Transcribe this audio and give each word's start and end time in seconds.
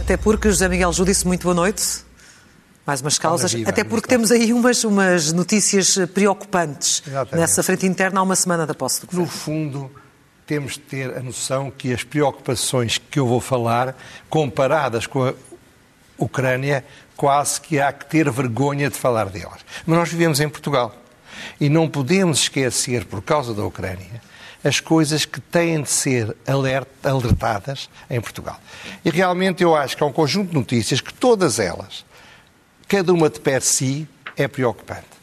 Até 0.00 0.16
porque, 0.16 0.48
José 0.48 0.68
Miguel 0.68 0.92
Júdice, 0.92 1.26
muito 1.26 1.42
boa 1.42 1.54
noite. 1.54 2.04
Mais 2.86 3.02
umas 3.02 3.18
causas. 3.18 3.54
Até 3.66 3.84
porque 3.84 4.08
temos 4.08 4.30
aí 4.30 4.52
umas, 4.52 4.82
umas 4.84 5.32
notícias 5.32 5.98
preocupantes 6.14 7.02
Exatamente. 7.06 7.36
nessa 7.36 7.62
frente 7.62 7.84
interna 7.84 8.20
há 8.20 8.22
uma 8.22 8.36
semana 8.36 8.66
da 8.66 8.72
posse 8.72 9.00
do 9.00 9.06
No 9.12 9.24
governo. 9.24 9.30
fundo, 9.38 9.90
temos 10.46 10.74
de 10.74 10.80
ter 10.80 11.14
a 11.14 11.20
noção 11.20 11.70
que 11.70 11.92
as 11.92 12.02
preocupações 12.02 12.96
que 12.96 13.18
eu 13.18 13.26
vou 13.26 13.40
falar, 13.40 13.94
comparadas 14.30 15.06
com 15.06 15.26
a 15.26 15.34
Ucrânia, 16.16 16.82
quase 17.18 17.60
que 17.60 17.80
há 17.80 17.92
que 17.92 18.06
ter 18.06 18.30
vergonha 18.30 18.88
de 18.88 18.96
falar 18.96 19.28
delas. 19.28 19.58
Mas 19.84 19.98
nós 19.98 20.08
vivemos 20.08 20.38
em 20.38 20.48
Portugal 20.48 20.94
e 21.60 21.68
não 21.68 21.88
podemos 21.88 22.38
esquecer, 22.42 23.04
por 23.04 23.20
causa 23.20 23.52
da 23.52 23.64
Ucrânia, 23.64 24.22
as 24.62 24.78
coisas 24.78 25.24
que 25.24 25.40
têm 25.40 25.82
de 25.82 25.90
ser 25.90 26.36
alert- 26.46 26.86
alertadas 27.02 27.90
em 28.08 28.20
Portugal. 28.20 28.60
E 29.04 29.10
realmente 29.10 29.64
eu 29.64 29.74
acho 29.74 29.96
que 29.96 30.02
há 30.02 30.06
um 30.06 30.12
conjunto 30.12 30.50
de 30.50 30.54
notícias 30.54 31.00
que 31.00 31.12
todas 31.12 31.58
elas, 31.58 32.04
cada 32.86 33.12
uma 33.12 33.28
de 33.28 33.40
per 33.40 33.62
si, 33.62 34.08
é 34.36 34.46
preocupante. 34.46 35.18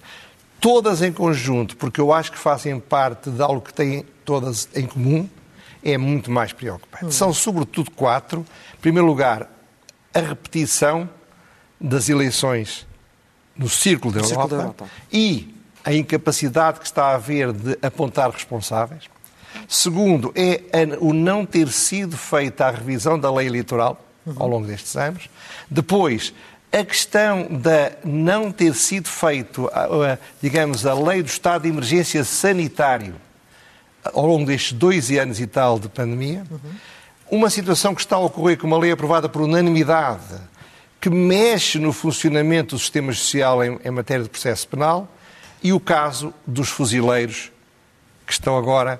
Todas 0.59 1.01
em 1.01 1.13
conjunto, 1.13 1.77
porque 1.77 2.01
eu 2.01 2.11
acho 2.11 2.29
que 2.29 2.37
fazem 2.37 2.77
parte 2.77 3.29
de 3.29 3.41
algo 3.41 3.61
que 3.61 3.73
têm 3.73 4.05
todas 4.25 4.67
em 4.75 4.85
comum, 4.85 5.29
é 5.81 5.97
muito 5.97 6.29
mais 6.29 6.51
preocupante. 6.51 7.13
São 7.13 7.33
sobretudo 7.33 7.89
quatro. 7.91 8.45
Em 8.73 8.81
primeiro 8.81 9.07
lugar, 9.07 9.49
a 10.13 10.19
repetição 10.19 11.09
das 11.79 12.09
eleições 12.09 12.85
no 13.55 13.69
Círculo 13.69 14.13
da 14.13 14.23
Círculo 14.23 14.45
Europa, 14.45 14.55
da 14.55 14.63
Europa. 14.63 14.85
e 15.11 15.55
a 15.83 15.93
incapacidade 15.93 16.79
que 16.79 16.85
está 16.85 17.05
a 17.05 17.15
haver 17.15 17.53
de 17.53 17.77
apontar 17.81 18.29
responsáveis. 18.31 19.03
Segundo, 19.67 20.33
é 20.35 20.61
o 20.99 21.13
não 21.13 21.45
ter 21.45 21.69
sido 21.69 22.17
feita 22.17 22.65
a 22.65 22.71
revisão 22.71 23.17
da 23.17 23.31
lei 23.31 23.47
eleitoral 23.47 24.03
ao 24.35 24.47
longo 24.47 24.67
destes 24.67 24.95
anos. 24.97 25.29
Depois, 25.69 26.33
a 26.71 26.83
questão 26.83 27.47
da 27.49 27.91
não 28.03 28.51
ter 28.51 28.73
sido 28.73 29.07
feito, 29.07 29.69
digamos, 30.41 30.85
a 30.85 30.93
lei 30.93 31.21
do 31.23 31.27
estado 31.27 31.61
de 31.61 31.69
emergência 31.69 32.23
sanitário 32.23 33.15
ao 34.03 34.25
longo 34.25 34.45
destes 34.45 34.73
dois 34.73 35.09
anos 35.11 35.39
e 35.39 35.47
tal 35.47 35.79
de 35.79 35.87
pandemia. 35.87 36.43
Uma 37.29 37.49
situação 37.49 37.95
que 37.95 38.01
está 38.01 38.17
a 38.17 38.19
ocorrer 38.19 38.57
com 38.57 38.67
uma 38.67 38.77
lei 38.77 38.91
aprovada 38.91 39.29
por 39.29 39.41
unanimidade, 39.41 40.35
que 40.99 41.09
mexe 41.09 41.77
no 41.77 41.93
funcionamento 41.93 42.75
do 42.75 42.79
sistema 42.79 43.13
social 43.13 43.63
em, 43.63 43.79
em 43.83 43.91
matéria 43.91 44.23
de 44.23 44.29
processo 44.29 44.67
penal, 44.67 45.07
e 45.61 45.73
o 45.73 45.79
caso 45.79 46.33
dos 46.45 46.69
fuzileiros 46.69 47.51
que 48.25 48.33
estão 48.33 48.57
agora 48.57 48.99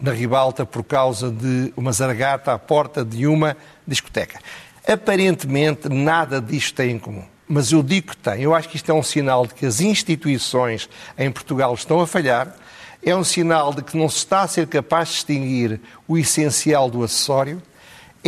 na 0.00 0.12
ribalta 0.12 0.64
por 0.64 0.84
causa 0.84 1.30
de 1.30 1.72
uma 1.76 1.92
zaragata 1.92 2.52
à 2.52 2.58
porta 2.58 3.04
de 3.04 3.26
uma 3.26 3.56
discoteca. 3.86 4.38
Aparentemente, 4.86 5.88
nada 5.88 6.40
disto 6.40 6.74
tem 6.74 6.92
em 6.92 6.98
comum. 6.98 7.24
Mas 7.48 7.72
eu 7.72 7.82
digo 7.82 8.08
que 8.08 8.16
tem. 8.16 8.42
Eu 8.42 8.54
acho 8.54 8.68
que 8.68 8.76
isto 8.76 8.90
é 8.90 8.94
um 8.94 9.02
sinal 9.02 9.46
de 9.46 9.54
que 9.54 9.66
as 9.66 9.80
instituições 9.80 10.88
em 11.16 11.30
Portugal 11.30 11.74
estão 11.74 12.00
a 12.00 12.06
falhar. 12.06 12.54
É 13.02 13.14
um 13.16 13.24
sinal 13.24 13.72
de 13.72 13.82
que 13.82 13.96
não 13.96 14.08
se 14.08 14.18
está 14.18 14.42
a 14.42 14.48
ser 14.48 14.66
capaz 14.66 15.08
de 15.08 15.14
distinguir 15.14 15.80
o 16.06 16.18
essencial 16.18 16.90
do 16.90 17.02
acessório. 17.02 17.62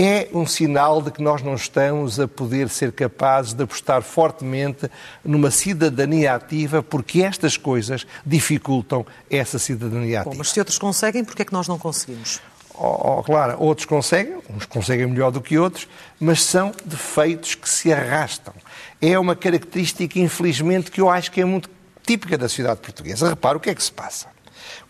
É 0.02 0.30
um 0.32 0.46
sinal 0.46 1.02
de 1.02 1.10
que 1.10 1.22
nós 1.22 1.42
não 1.42 1.54
estamos 1.54 2.18
a 2.18 2.26
poder 2.26 2.70
ser 2.70 2.90
capazes 2.90 3.52
de 3.52 3.62
apostar 3.62 4.00
fortemente 4.00 4.90
numa 5.22 5.50
cidadania 5.50 6.34
ativa, 6.34 6.82
porque 6.82 7.20
estas 7.20 7.58
coisas 7.58 8.06
dificultam 8.24 9.04
essa 9.30 9.58
cidadania 9.58 10.22
Bom, 10.22 10.30
ativa. 10.30 10.38
mas 10.38 10.52
se 10.52 10.58
outros 10.58 10.78
conseguem, 10.78 11.22
porquê 11.22 11.42
é 11.42 11.44
que 11.44 11.52
nós 11.52 11.68
não 11.68 11.78
conseguimos? 11.78 12.40
Oh, 12.72 13.18
oh, 13.18 13.22
claro, 13.22 13.62
outros 13.62 13.84
conseguem, 13.84 14.38
uns 14.48 14.64
conseguem 14.64 15.06
melhor 15.06 15.30
do 15.30 15.42
que 15.42 15.58
outros, 15.58 15.86
mas 16.18 16.42
são 16.44 16.72
defeitos 16.82 17.54
que 17.54 17.68
se 17.68 17.92
arrastam. 17.92 18.54
É 19.02 19.18
uma 19.18 19.36
característica, 19.36 20.18
infelizmente, 20.18 20.90
que 20.90 21.02
eu 21.02 21.10
acho 21.10 21.30
que 21.30 21.42
é 21.42 21.44
muito 21.44 21.68
típica 22.06 22.38
da 22.38 22.48
sociedade 22.48 22.80
portuguesa. 22.80 23.28
Repara 23.28 23.58
o 23.58 23.60
que 23.60 23.68
é 23.68 23.74
que 23.74 23.82
se 23.82 23.92
passa. 23.92 24.28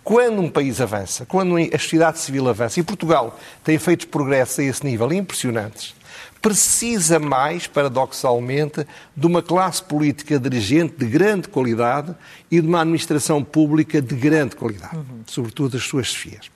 Quando 0.02 0.40
um 0.40 0.50
país 0.50 0.80
avança, 0.80 1.26
quando 1.26 1.56
a 1.56 1.78
sociedade 1.78 2.18
civil 2.18 2.48
avança, 2.48 2.80
e 2.80 2.82
Portugal 2.82 3.38
tem 3.62 3.78
feito 3.78 4.08
progressos 4.08 4.58
a 4.58 4.64
esse 4.64 4.84
nível 4.84 5.12
impressionantes, 5.12 5.94
precisa 6.40 7.18
mais, 7.18 7.66
paradoxalmente, 7.66 8.86
de 9.14 9.26
uma 9.26 9.42
classe 9.42 9.82
política 9.82 10.38
dirigente 10.38 10.94
de 10.96 11.06
grande 11.06 11.48
qualidade 11.48 12.14
e 12.50 12.60
de 12.60 12.66
uma 12.66 12.80
administração 12.80 13.44
pública 13.44 14.00
de 14.00 14.14
grande 14.14 14.56
qualidade, 14.56 14.98
sobretudo 15.26 15.76
as 15.76 15.82
suas 15.84 16.06
chefias. 16.06 16.50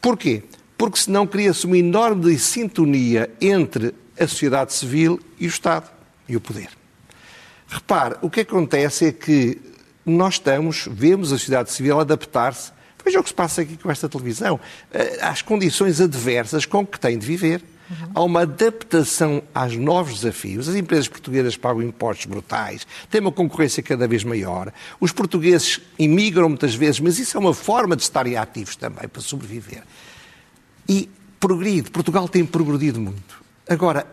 Porquê? 0.00 0.44
Porque 0.78 0.98
senão 0.98 1.26
cria-se 1.26 1.66
uma 1.66 1.78
enorme 1.78 2.38
sintonia 2.38 3.30
entre 3.40 3.94
a 4.18 4.26
sociedade 4.26 4.72
civil 4.72 5.20
e 5.38 5.46
o 5.46 5.48
Estado 5.48 5.90
e 6.28 6.36
o 6.36 6.40
poder. 6.40 6.68
Repare, 7.68 8.16
o 8.20 8.30
que 8.30 8.40
acontece 8.40 9.06
é 9.06 9.12
que 9.12 9.60
nós 10.04 10.34
estamos, 10.34 10.88
vemos 10.90 11.32
a 11.32 11.38
sociedade 11.38 11.70
civil 11.70 12.00
adaptar-se, 12.00 12.72
veja 13.04 13.20
o 13.20 13.22
que 13.22 13.28
se 13.28 13.34
passa 13.34 13.62
aqui 13.62 13.76
com 13.76 13.90
esta 13.90 14.08
televisão, 14.08 14.58
eh, 14.92 15.18
às 15.20 15.42
condições 15.42 16.00
adversas 16.00 16.66
com 16.66 16.86
que 16.86 16.98
tem 16.98 17.18
de 17.18 17.26
viver. 17.26 17.62
Há 18.14 18.22
uma 18.22 18.42
adaptação 18.42 19.42
aos 19.54 19.76
novos 19.76 20.20
desafios. 20.20 20.68
As 20.68 20.74
empresas 20.74 21.08
portuguesas 21.08 21.56
pagam 21.56 21.82
impostos 21.82 22.24
brutais, 22.26 22.86
têm 23.10 23.20
uma 23.20 23.32
concorrência 23.32 23.82
cada 23.82 24.08
vez 24.08 24.24
maior. 24.24 24.72
Os 24.98 25.12
portugueses 25.12 25.80
imigram 25.98 26.48
muitas 26.48 26.74
vezes, 26.74 27.00
mas 27.00 27.18
isso 27.18 27.36
é 27.36 27.40
uma 27.40 27.52
forma 27.52 27.94
de 27.94 28.02
estarem 28.02 28.36
ativos 28.36 28.76
também 28.76 29.06
para 29.08 29.20
sobreviver. 29.20 29.82
E 30.88 31.08
progride. 31.38 31.90
Portugal 31.90 32.28
tem 32.28 32.46
progredido 32.46 33.00
muito. 33.00 33.42
Agora, 33.68 34.06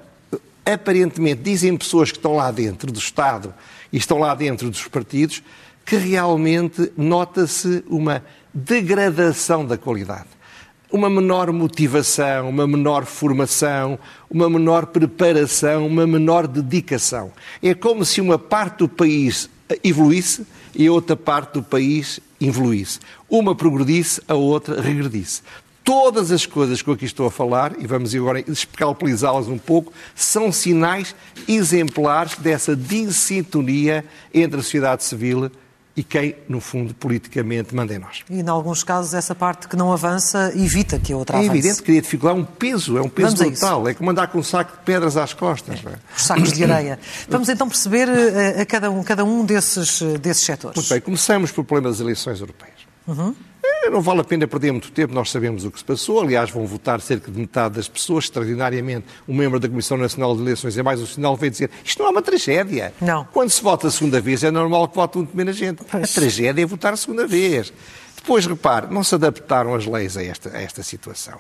aparentemente, 0.66 1.42
dizem 1.42 1.78
pessoas 1.78 2.12
que 2.12 2.18
estão 2.18 2.36
lá 2.36 2.52
dentro 2.52 2.92
do 2.92 3.00
Estado 3.00 3.54
e 3.94 3.98
estão 3.98 4.20
lá 4.20 4.36
dentro 4.36 4.70
dos 4.70 4.88
partidos 4.88 5.42
que 5.90 5.96
realmente 5.96 6.92
nota-se 6.96 7.84
uma 7.90 8.24
degradação 8.54 9.66
da 9.66 9.76
qualidade. 9.76 10.28
Uma 10.92 11.10
menor 11.10 11.52
motivação, 11.52 12.48
uma 12.48 12.68
menor 12.68 13.06
formação, 13.06 13.98
uma 14.30 14.48
menor 14.48 14.86
preparação, 14.86 15.88
uma 15.88 16.06
menor 16.06 16.46
dedicação. 16.46 17.32
É 17.60 17.74
como 17.74 18.06
se 18.06 18.22
uma 18.22 18.38
parte 18.38 18.78
do 18.80 18.88
país 18.88 19.50
evoluísse 19.84 20.46
e 20.76 20.86
a 20.86 20.92
outra 20.92 21.16
parte 21.16 21.54
do 21.54 21.64
país 21.64 22.20
involuísse. 22.40 23.00
Uma 23.28 23.56
progredisse, 23.56 24.22
a 24.28 24.36
outra 24.36 24.80
regredisse. 24.80 25.42
Todas 25.84 26.32
as 26.32 26.46
coisas 26.46 26.84
que 26.84 26.88
eu 26.88 26.94
aqui 26.94 27.06
estou 27.06 27.26
a 27.26 27.32
falar, 27.32 27.74
e 27.80 27.88
vamos 27.88 28.14
agora 28.14 28.42
escalpelizá-las 28.48 29.48
um 29.48 29.58
pouco, 29.58 29.92
são 30.14 30.52
sinais 30.52 31.16
exemplares 31.48 32.36
dessa 32.38 32.76
dissintonia 32.76 34.06
entre 34.32 34.60
a 34.60 34.64
sociedade 34.64 35.04
civil 35.04 35.50
e 35.96 36.04
quem, 36.04 36.36
no 36.48 36.62
fundo, 36.62 36.94
politicamente 36.94 37.76
manda 37.76 37.94
em 37.94 38.00
nós. 38.00 38.24
E, 38.30 38.40
em 38.40 38.48
alguns 38.48 38.84
casos, 38.84 39.14
essa 39.14 39.36
parte 39.36 39.68
que 39.68 39.76
não 39.76 39.92
avança 39.92 40.52
evita 40.56 40.98
que 40.98 41.12
a 41.12 41.18
outra 41.18 41.38
É 41.38 41.40
avance. 41.42 41.58
evidente 41.58 41.84
que 41.84 41.98
a 41.98 42.02
dificuldade 42.02 42.40
é 42.40 42.42
um 42.42 42.46
peso, 42.46 42.98
é 42.98 43.02
um 43.02 43.10
peso 43.10 43.36
Vamos 43.36 43.42
a 43.42 43.46
brutal. 43.46 43.88
É 43.88 43.94
como 43.94 44.10
andar 44.10 44.28
com 44.28 44.40
um 44.40 44.44
saco 44.44 44.72
de 44.78 44.84
pedras 44.84 45.18
às 45.18 45.34
costas. 45.34 45.80
é? 45.86 45.94
Os 46.16 46.24
sacos 46.24 46.54
de 46.54 46.64
areia. 46.64 47.00
Vamos 47.28 47.50
então 47.50 47.68
perceber 47.68 48.08
eh, 48.08 48.62
a 48.62 48.66
cada 48.66 48.90
um, 48.90 49.04
cada 49.04 49.26
um 49.26 49.44
desses, 49.44 50.02
eh, 50.02 50.18
desses 50.18 50.44
setores. 50.46 50.76
Muito 50.78 50.90
bem, 50.90 51.02
começamos 51.02 51.52
pelo 51.52 51.66
problema 51.66 51.90
das 51.92 52.00
eleições 52.00 52.40
europeias. 52.40 52.78
Eh, 53.08 53.34
Não 53.90 54.02
vale 54.02 54.22
a 54.22 54.24
pena 54.24 54.48
perder 54.48 54.72
muito 54.72 54.92
tempo, 54.92 55.14
nós 55.14 55.32
sabemos 55.32 55.66
o 55.66 55.72
que 55.72 55.80
se 55.80 55.86
passou. 55.86 56.22
Aliás, 56.22 56.52
vão 56.52 56.66
votar 56.66 57.02
cerca 57.02 57.32
de 57.32 57.40
metade 57.40 57.76
das 57.76 57.88
pessoas. 57.88 58.26
Extraordinariamente, 58.26 59.06
um 59.28 59.36
membro 59.36 59.60
da 59.60 59.68
Comissão 59.68 59.98
Nacional 59.98 60.36
de 60.36 60.42
Eleições 60.42 60.78
é 60.78 60.84
mais 60.84 61.02
um 61.02 61.06
sinal, 61.06 61.36
veio 61.36 61.52
dizer 61.52 61.70
isto 61.84 62.00
não 62.00 62.08
é 62.08 62.12
uma 62.12 62.22
tragédia. 62.22 62.94
Não. 63.02 63.26
Quando 63.26 63.50
se 63.50 63.62
vota 63.62 63.88
a 63.88 63.92
segunda 63.92 64.22
vez, 64.22 64.44
é 64.44 64.52
normal 64.52 64.88
que 64.88 64.96
vote 64.96 65.18
muito 65.18 65.36
menos 65.36 65.56
gente. 65.56 65.82
A 65.92 66.08
tragédia 66.08 66.62
é 66.62 66.66
votar 66.66 66.94
a 66.94 66.98
segunda 66.98 67.26
vez. 67.26 67.74
Depois, 68.16 68.46
repare, 68.46 68.88
não 68.94 69.04
se 69.04 69.16
adaptaram 69.16 69.74
as 69.74 69.86
leis 69.86 70.18
a 70.18 70.24
esta, 70.24 70.56
a 70.56 70.62
esta 70.62 70.84
situação. 70.84 71.40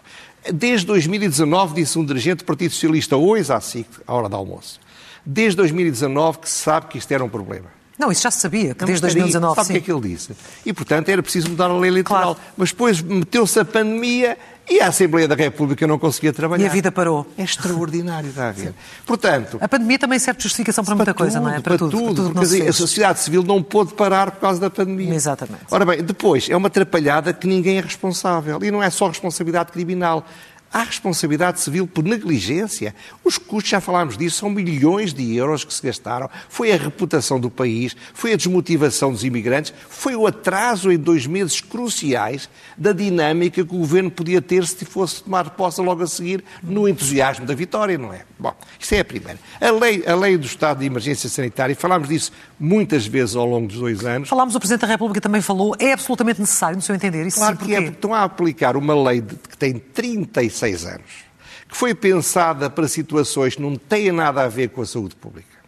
Desde 0.52 0.86
2019, 0.88 1.76
disse 1.76 2.00
um 2.00 2.06
dirigente 2.06 2.38
do 2.38 2.46
Partido 2.46 2.74
Socialista 2.74 3.18
hoje 3.18 3.52
à 3.52 3.60
SIC, 3.60 3.88
à 4.08 4.14
hora 4.14 4.30
do 4.30 4.36
almoço, 4.36 4.80
desde 5.26 5.58
2019 5.58 6.40
que 6.40 6.50
se 6.50 6.56
sabe 6.56 6.88
que 6.88 6.98
isto 6.98 7.12
era 7.12 7.24
um 7.24 7.30
problema. 7.30 7.79
Não, 8.00 8.10
isso 8.10 8.22
já 8.22 8.32
se 8.32 8.40
sabia, 8.40 8.74
que 8.74 8.82
Não, 8.82 8.88
desde 8.88 9.04
mas 9.04 9.12
espera 9.12 9.26
aí, 9.26 9.32
2019, 9.32 9.56
Sabe 9.56 9.68
o 9.68 9.72
que 9.74 9.78
é 9.78 9.82
que 9.82 9.92
ele 9.92 10.16
disse? 10.16 10.32
E, 10.66 10.72
portanto, 10.72 11.10
era 11.10 11.22
preciso 11.22 11.50
mudar 11.50 11.66
a 11.66 11.78
lei 11.78 11.92
eleitoral. 11.92 12.36
Claro. 12.36 12.52
Mas 12.56 12.70
depois 12.70 13.02
meteu-se 13.02 13.60
a 13.60 13.66
pandemia 13.66 14.38
e 14.70 14.80
a 14.80 14.88
Assembleia 14.88 15.28
da 15.28 15.36
República 15.36 15.86
não 15.86 16.00
conseguia 16.00 16.32
trabalhar. 16.32 16.64
E 16.64 16.68
a 16.68 16.72
vida 16.72 16.92
parou. 16.92 17.28
É 17.38 17.44
extraordinário, 17.44 18.30
está 18.30 18.50
a 18.50 18.52
ver? 18.54 18.74
Portanto, 19.06 19.58
A 19.60 19.68
pandemia 19.68 20.00
também 20.00 20.18
serve 20.18 20.38
de 20.38 20.44
justificação 20.44 20.86
para, 20.86 20.96
muita 20.96 21.14
coisa, 21.14 21.42
não 21.42 21.50
é? 21.50 21.60
para 21.60 21.78
tudo. 21.78 21.92
para 21.92 22.00
tudo 22.00 22.22
que 22.22 22.28
Quer 22.30 22.36
não 22.36 22.46
se 22.46 22.58
dizer, 22.58 22.70
a 22.70 22.74
sociedade 22.74 23.20
civil 23.20 23.44
não 23.44 23.62
pôde 23.62 23.94
parar 23.94 24.32
por 24.32 24.40
causa 24.40 24.62
da 24.62 24.70
pandemia. 24.70 25.14
Exatamente. 25.14 25.64
Ora 25.70 25.86
bem, 25.86 26.02
depois, 26.02 26.50
é 26.50 26.56
uma 26.56 26.68
atrapalhada 26.68 27.34
que 27.34 27.48
ninguém 27.48 27.80
é 27.80 27.82
responsável. 27.82 28.64
E 28.64 28.72
não 28.72 28.82
é 28.82 28.90
só 28.90 29.08
responsabilidade 29.08 29.72
criminal. 29.72 30.26
Há 30.72 30.84
responsabilidade 30.84 31.60
civil 31.60 31.88
por 31.88 32.04
negligência. 32.04 32.94
Os 33.24 33.38
custos, 33.38 33.72
já 33.72 33.82
falámos 33.82 34.18
disso, 34.18 34.38
são 34.38 34.50
milhões 34.50 35.14
de 35.14 35.36
euros 35.36 35.64
que 35.64 35.74
se 35.74 35.82
gastaram. 35.82 36.30
Foi 36.48 36.72
a 36.72 36.78
reputação 36.78 37.40
do 37.40 37.50
país, 37.50 37.96
foi 38.14 38.34
a 38.34 38.36
desmotivação 38.36 39.12
dos 39.12 39.24
imigrantes, 39.24 39.74
foi 39.90 40.16
o 40.16 40.28
atraso 40.28 40.92
em 40.92 40.98
dois 40.98 41.26
meses 41.26 41.60
cruciais 41.60 42.50
da 42.78 42.94
dinâmica 42.94 43.66
que 43.66 43.76
o 43.76 43.80
governo 43.80 44.12
podia 44.12 44.42
ter 44.42 44.66
se 44.66 44.86
fosse 44.86 45.24
tomar 45.24 45.50
posse 45.52 45.82
logo 45.82 46.04
a 46.04 46.08
seguir 46.08 46.44
no 46.62 46.88
entusiasmo 46.88 47.46
da 47.46 47.56
vitória, 47.56 47.98
não 47.98 48.14
é? 48.14 48.22
Bom, 48.38 48.54
isto 48.80 48.94
é 48.94 49.00
a 49.00 49.06
primeira. 49.06 49.40
A 49.60 49.72
lei, 49.72 50.04
a 50.06 50.16
lei 50.16 50.38
do 50.38 50.46
estado 50.46 50.80
de 50.80 50.86
emergência 50.86 51.28
sanitária, 51.30 51.76
falámos 51.76 52.08
disso 52.08 52.32
muitas 52.60 53.06
vezes 53.06 53.36
ao 53.36 53.46
longo 53.46 53.68
dos 53.68 53.78
dois 53.78 54.06
anos. 54.06 54.30
Falámos, 54.30 54.56
o 54.56 54.60
Presidente 54.60 54.82
da 54.82 54.88
República 54.88 55.20
também 55.20 55.42
falou, 55.42 55.76
é 55.80 55.94
absolutamente 55.94 56.40
necessário, 56.40 56.76
no 56.76 56.82
seu 56.82 56.96
entender. 56.96 57.26
Isso 57.26 57.38
claro 57.38 57.58
que 57.58 57.74
é, 57.74 57.82
porque 57.82 57.96
estão 57.96 58.14
a 58.14 58.24
aplicar 58.24 58.78
uma 58.78 58.96
lei 59.10 59.22
de, 59.22 59.36
que 59.36 59.58
tem 59.58 59.74
36 59.74 60.59
anos, 60.64 61.26
que 61.68 61.76
foi 61.76 61.94
pensada 61.94 62.70
para 62.70 62.88
situações 62.88 63.56
que 63.56 63.62
não 63.62 63.76
têm 63.76 64.12
nada 64.12 64.44
a 64.44 64.48
ver 64.48 64.70
com 64.70 64.82
a 64.82 64.86
saúde 64.86 65.16
pública 65.16 65.60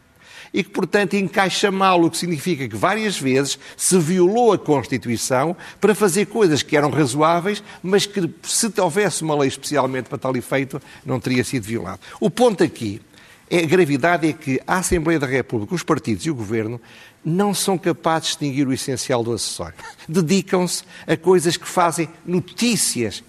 e 0.54 0.64
que, 0.64 0.70
portanto, 0.70 1.16
encaixa 1.16 1.72
mal, 1.72 2.04
o 2.04 2.10
que 2.10 2.18
significa 2.18 2.68
que 2.68 2.76
várias 2.76 3.18
vezes 3.18 3.58
se 3.78 3.98
violou 3.98 4.52
a 4.52 4.58
Constituição 4.58 5.56
para 5.80 5.96
fazer 5.96 6.26
coisas 6.28 6.62
que 6.62 6.76
eram 6.76 6.90
razoáveis, 6.90 7.64
mas 7.82 8.06
que, 8.06 8.30
se 8.44 8.72
houvesse 8.78 9.24
uma 9.24 9.36
lei 9.36 9.48
especialmente 9.48 10.10
para 10.10 10.18
tal 10.18 10.36
efeito, 10.36 10.82
não 11.06 11.20
teria 11.20 11.44
sido 11.44 11.64
violado. 11.64 12.00
O 12.20 12.30
ponto 12.30 12.64
aqui, 12.64 13.02
é, 13.50 13.60
a 13.60 13.66
gravidade 13.66 14.28
é 14.28 14.34
que 14.34 14.62
a 14.68 14.78
Assembleia 14.78 15.20
da 15.20 15.28
República, 15.28 15.76
os 15.76 15.84
partidos 15.84 16.26
e 16.26 16.32
o 16.32 16.36
Governo 16.36 16.82
não 17.24 17.54
são 17.54 17.78
capazes 17.78 18.30
de 18.30 18.32
distinguir 18.32 18.68
o 18.68 18.74
essencial 18.74 19.24
do 19.24 19.32
acessório. 19.32 19.76
Dedicam-se 20.08 20.84
a 21.08 21.16
coisas 21.16 21.56
que 21.56 21.68
fazem 21.68 22.10
notícias 22.26 23.24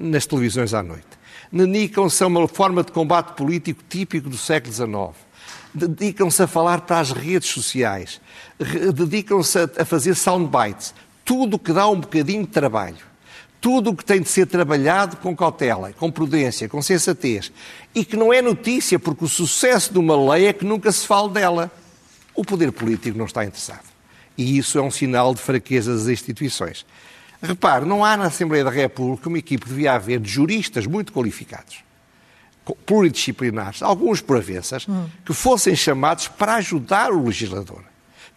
nas 0.00 0.26
televisões 0.26 0.72
à 0.72 0.82
noite. 0.82 1.06
Dedicam-se 1.52 2.22
a 2.22 2.26
uma 2.26 2.48
forma 2.48 2.82
de 2.82 2.92
combate 2.92 3.34
político 3.36 3.82
típico 3.88 4.30
do 4.30 4.36
século 4.36 4.72
XIX. 4.72 5.30
Dedicam-se 5.74 6.42
a 6.42 6.46
falar 6.46 6.80
para 6.80 7.00
as 7.00 7.12
redes 7.12 7.48
sociais. 7.50 8.20
Dedicam-se 8.94 9.58
a 9.58 9.84
fazer 9.84 10.14
soundbites. 10.14 10.94
Tudo 11.24 11.58
que 11.58 11.72
dá 11.72 11.88
um 11.88 12.00
bocadinho 12.00 12.42
de 12.42 12.50
trabalho. 12.50 13.10
Tudo 13.60 13.90
o 13.90 13.96
que 13.96 14.04
tem 14.04 14.22
de 14.22 14.28
ser 14.28 14.46
trabalhado 14.46 15.18
com 15.18 15.36
cautela, 15.36 15.92
com 15.92 16.10
prudência, 16.10 16.68
com 16.68 16.80
sensatez. 16.80 17.52
E 17.94 18.04
que 18.04 18.16
não 18.16 18.32
é 18.32 18.40
notícia, 18.40 18.98
porque 18.98 19.24
o 19.24 19.28
sucesso 19.28 19.92
de 19.92 19.98
uma 19.98 20.32
lei 20.32 20.46
é 20.46 20.52
que 20.52 20.64
nunca 20.64 20.90
se 20.90 21.06
fale 21.06 21.30
dela. 21.30 21.70
O 22.34 22.44
poder 22.44 22.72
político 22.72 23.18
não 23.18 23.26
está 23.26 23.44
interessado. 23.44 23.84
E 24.38 24.56
isso 24.56 24.78
é 24.78 24.82
um 24.82 24.90
sinal 24.90 25.34
de 25.34 25.40
fraqueza 25.40 25.94
das 25.94 26.06
instituições. 26.06 26.86
Repare, 27.42 27.86
não 27.86 28.04
há 28.04 28.16
na 28.16 28.26
Assembleia 28.26 28.64
da 28.64 28.70
República 28.70 29.28
uma 29.28 29.38
equipe 29.38 29.64
que 29.64 29.70
devia 29.70 29.94
haver 29.94 30.20
de 30.20 30.30
juristas 30.30 30.86
muito 30.86 31.12
qualificados, 31.12 31.78
pluridisciplinares, 32.84 33.82
alguns 33.82 34.20
por 34.20 34.36
avessas, 34.36 34.86
hum. 34.86 35.06
que 35.24 35.32
fossem 35.32 35.74
chamados 35.74 36.28
para 36.28 36.56
ajudar 36.56 37.10
o 37.12 37.24
legislador. 37.24 37.82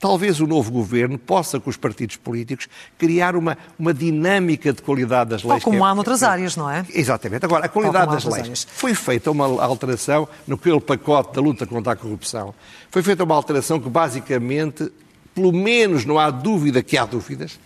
Talvez 0.04 0.42
o 0.42 0.48
novo 0.48 0.70
governo 0.70 1.18
possa, 1.18 1.62
com 1.62 1.70
os 1.70 1.78
partidos 1.78 2.18
políticos, 2.18 2.68
criar 2.98 3.38
uma, 3.38 3.58
uma 3.80 3.94
dinâmica 3.94 4.74
de 4.74 4.82
qualidade 4.82 5.30
das 5.30 5.44
leis. 5.44 5.64
Ou 5.64 5.72
como 5.72 5.86
é, 5.86 5.90
há 5.90 5.96
noutras 5.96 6.22
é, 6.22 6.26
áreas, 6.26 6.58
não 6.58 6.70
é? 6.70 6.86
Exatamente. 6.94 7.46
Agora, 7.46 7.68
a 7.68 7.70
qualidade 7.70 8.12
das 8.12 8.26
leis. 8.26 8.44
Áreas. 8.44 8.68
Foi 8.70 8.94
feita 8.96 9.32
uma 9.32 9.64
alteração 9.64 10.28
no 10.46 10.56
aquele 10.56 10.82
pacote 10.82 11.34
da 11.34 11.42
luta 11.42 11.66
contra 11.66 11.94
a 11.94 11.96
corrupção. 11.96 12.54
Foi 12.92 13.02
feita 13.02 13.24
uma 13.24 13.34
alteração 13.34 13.80
que, 13.80 13.90
basicamente, 13.90 14.92
pelo 15.34 15.54
menos 15.54 16.04
não 16.04 16.20
há 16.20 16.30
dúvida 16.30 16.84
que 16.84 16.98
há 16.98 17.06
dúvidas, 17.06 17.58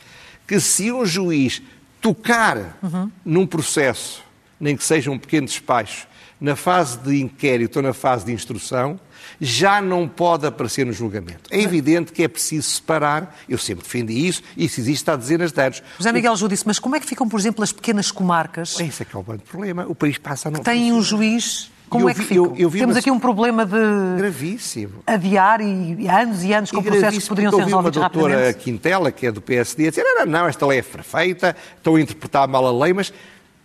que 0.47 0.59
se 0.59 0.91
um 0.91 1.05
juiz 1.05 1.61
tocar 2.01 2.79
uhum. 2.81 3.11
num 3.25 3.45
processo, 3.45 4.23
nem 4.59 4.77
que 4.77 4.83
seja 4.83 5.11
um 5.11 5.19
pequeno 5.19 5.45
despacho, 5.45 6.07
na 6.39 6.55
fase 6.55 6.97
de 6.99 7.19
inquérito 7.19 7.77
ou 7.77 7.83
na 7.83 7.93
fase 7.93 8.25
de 8.25 8.31
instrução, 8.31 8.99
já 9.41 9.81
não 9.81 10.07
pode 10.07 10.45
aparecer 10.45 10.85
no 10.85 10.93
julgamento. 10.93 11.49
É 11.51 11.59
evidente 11.61 12.11
que 12.11 12.23
é 12.23 12.27
preciso 12.27 12.69
separar, 12.69 13.35
eu 13.49 13.57
sempre 13.57 13.83
defendi 13.83 14.27
isso, 14.27 14.41
e 14.55 14.65
isso 14.65 14.79
existe 14.79 15.09
há 15.09 15.15
dezenas 15.15 15.51
de 15.51 15.61
anos. 15.61 15.83
José 15.97 16.11
Miguel 16.11 16.35
Júdice, 16.35 16.59
disse, 16.59 16.67
mas 16.67 16.79
como 16.79 16.95
é 16.95 16.99
que 16.99 17.05
ficam, 17.05 17.27
por 17.27 17.39
exemplo, 17.39 17.63
as 17.63 17.71
pequenas 17.71 18.11
comarcas? 18.11 18.79
Esse 18.79 19.03
é 19.03 19.05
que 19.05 19.15
é 19.15 19.19
o 19.19 19.23
grande 19.23 19.43
problema. 19.43 19.85
O 19.87 19.95
país 19.95 20.17
passa 20.17 20.47
a 20.47 20.51
não... 20.51 20.61
Tem 20.61 20.93
um 20.93 21.01
juiz 21.01 21.71
como 21.89 22.05
eu 22.05 22.09
é 22.09 22.13
que 22.13 22.21
vi, 22.21 22.35
eu, 22.35 22.53
eu 22.57 22.69
Temos 22.69 22.95
uma... 22.95 22.99
aqui 22.99 23.11
um 23.11 23.19
problema 23.19 23.65
de 23.65 23.77
gravíssimo. 24.17 25.03
adiar 25.05 25.61
e 25.61 26.07
anos 26.07 26.43
e 26.43 26.53
anos 26.53 26.71
com 26.71 26.79
e 26.79 26.83
processos 26.83 27.23
que 27.23 27.29
poderiam 27.29 27.51
ser 27.51 27.63
resolvidos 27.63 28.01
rapidamente. 28.01 28.33
a 28.33 28.37
doutora 28.37 28.53
Quintela, 28.53 29.11
que 29.11 29.27
é 29.27 29.31
do 29.31 29.41
PSD, 29.41 29.87
a 29.87 29.89
dizer, 29.89 30.03
não, 30.03 30.25
não, 30.25 30.47
esta 30.47 30.65
lei 30.65 30.79
é 30.79 30.81
perfeita, 30.81 31.55
estão 31.75 31.95
a 31.95 32.01
interpretar 32.01 32.47
mal 32.47 32.65
a 32.65 32.85
lei, 32.85 32.93
mas 32.93 33.13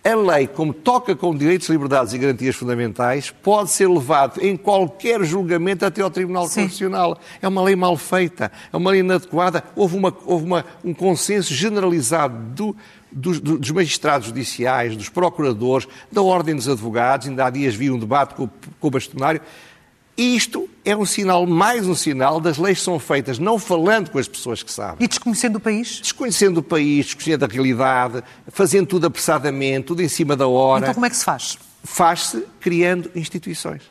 a 0.05 0.17
lei, 0.17 0.49
como 0.49 0.73
toca 0.73 1.15
com 1.15 1.37
direitos, 1.37 1.69
liberdades 1.69 2.13
e 2.13 2.19
garantias 2.19 2.57
fundamentais, 2.57 3.31
pode 3.31 3.71
ser 3.71 3.89
levado 3.89 4.41
em 4.41 4.57
qualquer 4.57 5.23
julgamento 5.25 5.87
até 5.87 6.03
ao 6.03 6.11
Tribunal 6.11 6.49
Sim. 6.49 6.63
Constitucional. 6.63 7.19
É 7.41 7.47
uma 7.47 7.63
lei 7.63 7.77
mal 7.77 7.97
feita, 7.97 8.51
é 8.73 8.77
uma 8.77 8.91
lei 8.91 9.01
inadequada. 9.01 9.63
Houve, 9.77 9.97
uma, 9.97 10.13
houve 10.27 10.45
uma, 10.45 10.65
um 10.85 10.93
consenso 10.93 11.55
generalizado 11.55 12.37
do, 12.37 12.77
dos, 13.12 13.41
dos, 13.41 13.70
magistrados 13.70 14.29
judiciais, 14.29 14.97
dos 14.97 15.09
procuradores, 15.09 15.87
da 16.11 16.23
Ordem 16.23 16.55
dos 16.55 16.69
Advogados. 16.69 17.29
Ainda 17.29 17.47
há 17.47 17.50
dias 17.50 17.75
vi 17.75 17.91
um 17.91 17.99
debate 17.99 18.35
com, 18.35 18.49
com 18.49 18.88
o 18.88 18.91
bastonário 18.91 19.41
isto 20.17 20.69
é 20.85 20.94
um 20.94 21.06
sinal, 21.06 21.47
mais 21.47 21.87
um 21.87 21.94
sinal, 21.94 22.38
das 22.38 22.59
leis 22.59 22.79
que 22.79 22.85
são 22.85 22.99
feitas 22.99 23.38
não 23.38 23.59
falando 23.59 24.11
com 24.11 24.19
as 24.19 24.29
pessoas 24.29 24.62
que 24.62 24.70
sabem. 24.70 25.05
E 25.05 25.09
desconhecendo 25.09 25.56
o 25.56 25.61
país? 25.61 26.00
Desconhecendo 26.03 26.59
o 26.59 26.62
país, 26.62 27.06
desconhecendo 27.06 27.44
a 27.44 27.49
realidade, 27.49 28.23
fazendo 28.49 28.87
tudo 28.87 29.06
apressadamente, 29.06 29.87
tudo 29.87 30.03
em 30.03 30.09
cima 30.09 30.37
da 30.37 30.47
hora. 30.47 30.85
Então 30.85 30.94
como 30.94 31.06
é 31.06 31.11
que 31.11 31.17
se 31.17 31.25
faz? 31.25 31.59
Faz-se 31.82 32.44
criando 32.61 33.11
instituições. 33.14 33.82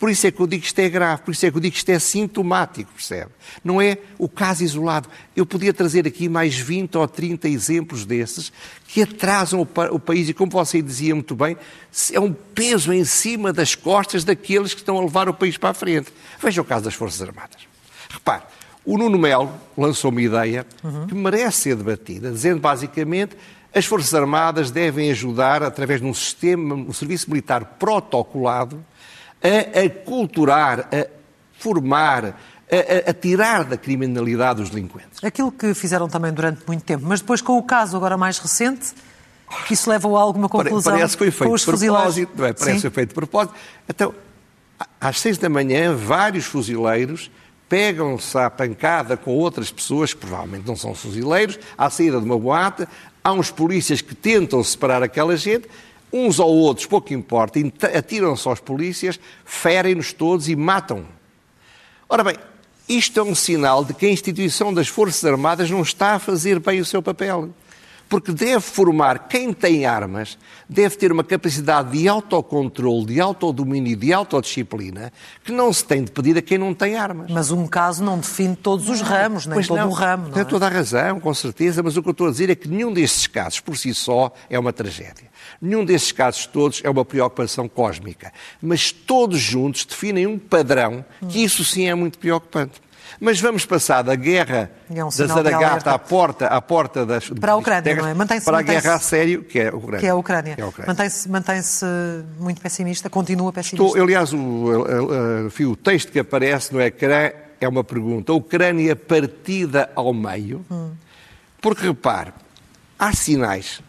Por 0.00 0.08
isso 0.08 0.26
é 0.26 0.30
que 0.30 0.40
eu 0.40 0.46
digo 0.46 0.62
que 0.62 0.68
isto 0.68 0.78
é 0.78 0.88
grave, 0.88 1.20
por 1.20 1.30
isso 1.30 1.44
é 1.44 1.50
que 1.50 1.58
eu 1.58 1.60
digo 1.60 1.72
que 1.72 1.78
isto 1.78 1.90
é 1.90 1.98
sintomático, 1.98 2.90
percebe? 2.90 3.30
Não 3.62 3.82
é 3.82 3.98
o 4.16 4.30
caso 4.30 4.64
isolado. 4.64 5.10
Eu 5.36 5.44
podia 5.44 5.74
trazer 5.74 6.06
aqui 6.06 6.26
mais 6.26 6.56
20 6.56 6.96
ou 6.96 7.06
30 7.06 7.46
exemplos 7.50 8.06
desses 8.06 8.50
que 8.88 9.02
atrasam 9.02 9.60
o, 9.60 9.98
país 9.98 10.30
e, 10.30 10.32
como 10.32 10.50
você 10.50 10.80
dizia 10.80 11.14
muito 11.14 11.36
bem, 11.36 11.54
é 12.12 12.18
um 12.18 12.32
peso 12.32 12.94
em 12.94 13.04
cima 13.04 13.52
das 13.52 13.74
costas 13.74 14.24
daqueles 14.24 14.72
que 14.72 14.80
estão 14.80 14.96
a 14.96 15.02
levar 15.02 15.28
o 15.28 15.34
país 15.34 15.58
para 15.58 15.68
a 15.68 15.74
frente. 15.74 16.10
Veja 16.42 16.62
o 16.62 16.64
caso 16.64 16.86
das 16.86 16.94
Forças 16.94 17.20
Armadas. 17.20 17.68
Repare, 18.08 18.44
o 18.86 18.96
Nuno 18.96 19.18
Melo 19.18 19.52
lançou 19.76 20.10
uma 20.10 20.22
ideia 20.22 20.66
uhum. 20.82 21.08
que 21.08 21.14
merece 21.14 21.58
ser 21.58 21.76
debatida, 21.76 22.30
dizendo 22.30 22.58
basicamente 22.58 23.36
as 23.74 23.84
Forças 23.84 24.14
Armadas 24.14 24.70
devem 24.70 25.10
ajudar, 25.10 25.62
através 25.62 26.00
de 26.00 26.06
um 26.06 26.14
sistema, 26.14 26.74
um 26.74 26.92
serviço 26.92 27.30
militar 27.30 27.76
protocolado, 27.78 28.82
a 29.42 29.80
aculturar, 29.86 30.88
a 30.92 31.06
formar, 31.58 32.24
a, 32.26 33.10
a, 33.10 33.14
tirar 33.14 33.64
da 33.64 33.76
criminalidade 33.76 34.62
os 34.62 34.70
delinquentes. 34.70 35.22
Aquilo 35.22 35.50
que 35.50 35.74
fizeram 35.74 36.08
também 36.08 36.32
durante 36.32 36.62
muito 36.66 36.84
tempo, 36.84 37.04
mas 37.06 37.20
depois 37.20 37.40
com 37.40 37.58
o 37.58 37.62
caso 37.62 37.96
agora 37.96 38.16
mais 38.16 38.38
recente, 38.38 38.94
que 39.66 39.74
isso 39.74 39.90
levou 39.90 40.16
a 40.16 40.20
alguma 40.20 40.48
conclusão 40.48 40.92
Parece 40.92 41.16
que 41.16 41.18
foi 41.18 41.30
feito 41.30 41.56
de 41.56 41.64
propósito, 41.64 42.32
não 42.36 42.46
é? 42.46 42.52
Parece 42.52 42.76
que 42.76 42.80
foi 42.82 42.90
feito 42.90 43.08
de 43.08 43.14
propósito. 43.14 43.54
Então, 43.88 44.14
às 45.00 45.18
seis 45.18 45.38
da 45.38 45.48
manhã, 45.48 45.94
vários 45.94 46.44
fuzileiros 46.44 47.30
pegam-se 47.68 48.36
à 48.36 48.50
pancada 48.50 49.16
com 49.16 49.30
outras 49.30 49.70
pessoas 49.70 50.12
que 50.12 50.18
provavelmente 50.20 50.66
não 50.66 50.74
são 50.74 50.92
fuzileiros, 50.92 51.56
à 51.78 51.88
saída 51.88 52.18
de 52.18 52.24
uma 52.24 52.36
boate, 52.36 52.86
há 53.22 53.32
uns 53.32 53.50
polícias 53.50 54.00
que 54.00 54.12
tentam 54.12 54.62
separar 54.64 55.04
aquela 55.04 55.36
gente, 55.36 55.68
uns 56.12 56.38
ou 56.38 56.54
outros, 56.54 56.86
pouco 56.86 57.12
importa, 57.12 57.58
atiram-se 57.96 58.48
aos 58.48 58.60
polícias, 58.60 59.18
ferem-nos 59.44 60.12
todos 60.12 60.48
e 60.48 60.56
matam. 60.56 61.04
Ora 62.08 62.24
bem, 62.24 62.36
isto 62.88 63.20
é 63.20 63.22
um 63.22 63.34
sinal 63.34 63.84
de 63.84 63.94
que 63.94 64.06
a 64.06 64.10
instituição 64.10 64.74
das 64.74 64.88
Forças 64.88 65.24
Armadas 65.24 65.70
não 65.70 65.82
está 65.82 66.14
a 66.14 66.18
fazer 66.18 66.58
bem 66.58 66.80
o 66.80 66.84
seu 66.84 67.02
papel 67.02 67.50
porque 68.10 68.32
deve 68.32 68.60
formar 68.60 69.28
quem 69.28 69.52
tem 69.52 69.86
armas, 69.86 70.36
deve 70.68 70.96
ter 70.96 71.12
uma 71.12 71.22
capacidade 71.22 71.96
de 71.96 72.08
autocontrole, 72.08 73.06
de 73.06 73.20
autodomínio, 73.20 73.96
de 73.96 74.12
autodisciplina, 74.12 75.12
que 75.44 75.52
não 75.52 75.72
se 75.72 75.84
tem 75.84 76.02
de 76.02 76.10
pedir 76.10 76.36
a 76.36 76.42
quem 76.42 76.58
não 76.58 76.74
tem 76.74 76.96
armas. 76.96 77.30
Mas 77.30 77.52
um 77.52 77.68
caso 77.68 78.02
não 78.02 78.18
define 78.18 78.56
todos 78.56 78.88
os 78.88 79.00
ramos, 79.00 79.46
nem 79.46 79.54
pois 79.54 79.68
todo 79.68 79.78
não, 79.78 79.88
o 79.88 79.92
ramo. 79.92 80.24
Não 80.24 80.32
tem 80.32 80.42
é? 80.42 80.44
toda 80.44 80.66
a 80.66 80.68
razão, 80.68 81.20
com 81.20 81.32
certeza, 81.32 81.84
mas 81.84 81.96
o 81.96 82.02
que 82.02 82.08
eu 82.08 82.12
estou 82.12 82.26
a 82.26 82.30
dizer 82.32 82.50
é 82.50 82.56
que 82.56 82.68
nenhum 82.68 82.92
destes 82.92 83.28
casos, 83.28 83.60
por 83.60 83.76
si 83.76 83.94
só, 83.94 84.32
é 84.50 84.58
uma 84.58 84.72
tragédia. 84.72 85.30
Nenhum 85.62 85.84
desses 85.84 86.10
casos 86.10 86.46
todos 86.46 86.80
é 86.82 86.90
uma 86.90 87.04
preocupação 87.04 87.68
cósmica. 87.68 88.32
Mas 88.60 88.90
todos 88.90 89.38
juntos 89.38 89.84
definem 89.84 90.26
um 90.26 90.36
padrão 90.36 91.04
que 91.28 91.44
isso 91.44 91.64
sim 91.64 91.88
é 91.88 91.94
muito 91.94 92.18
preocupante. 92.18 92.80
Mas 93.20 93.38
vamos 93.38 93.66
passar 93.66 94.00
da 94.00 94.14
guerra 94.14 94.70
é 94.88 95.04
um 95.04 95.08
da 95.08 95.26
Zaragata 95.26 95.92
à 95.92 95.98
porta, 95.98 96.46
à 96.46 96.62
porta 96.62 97.04
das... 97.04 97.28
Para 97.28 97.52
a 97.52 97.56
Ucrânia, 97.56 97.94
não 97.94 98.06
é? 98.06 98.14
Mantém-se, 98.14 98.46
para 98.46 98.58
a 98.58 98.62
guerra 98.62 98.94
a 98.94 98.98
sério, 98.98 99.44
que 99.44 99.58
é 99.58 99.68
a 99.68 99.76
Ucrânia. 99.76 100.00
Que 100.00 100.06
é 100.06 100.08
a 100.08 100.14
Ucrânia. 100.14 100.54
É 100.56 100.64
Ucrânia. 100.64 100.88
Mantém-se, 100.88 101.28
mantém-se 101.28 101.84
muito 102.38 102.62
pessimista, 102.62 103.10
continua 103.10 103.52
pessimista. 103.52 103.86
Estou, 103.86 104.02
aliás, 104.02 104.32
o, 104.32 104.38
o, 104.38 105.70
o 105.70 105.76
texto 105.76 106.10
que 106.10 106.18
aparece 106.18 106.72
no 106.72 106.80
ecrã 106.80 107.30
é 107.60 107.68
uma 107.68 107.84
pergunta. 107.84 108.32
A 108.32 108.36
Ucrânia 108.36 108.96
partida 108.96 109.90
ao 109.94 110.14
meio? 110.14 110.64
Hum. 110.70 110.92
Porque, 111.60 111.86
repare, 111.86 112.32
há 112.98 113.12
sinais 113.12 113.82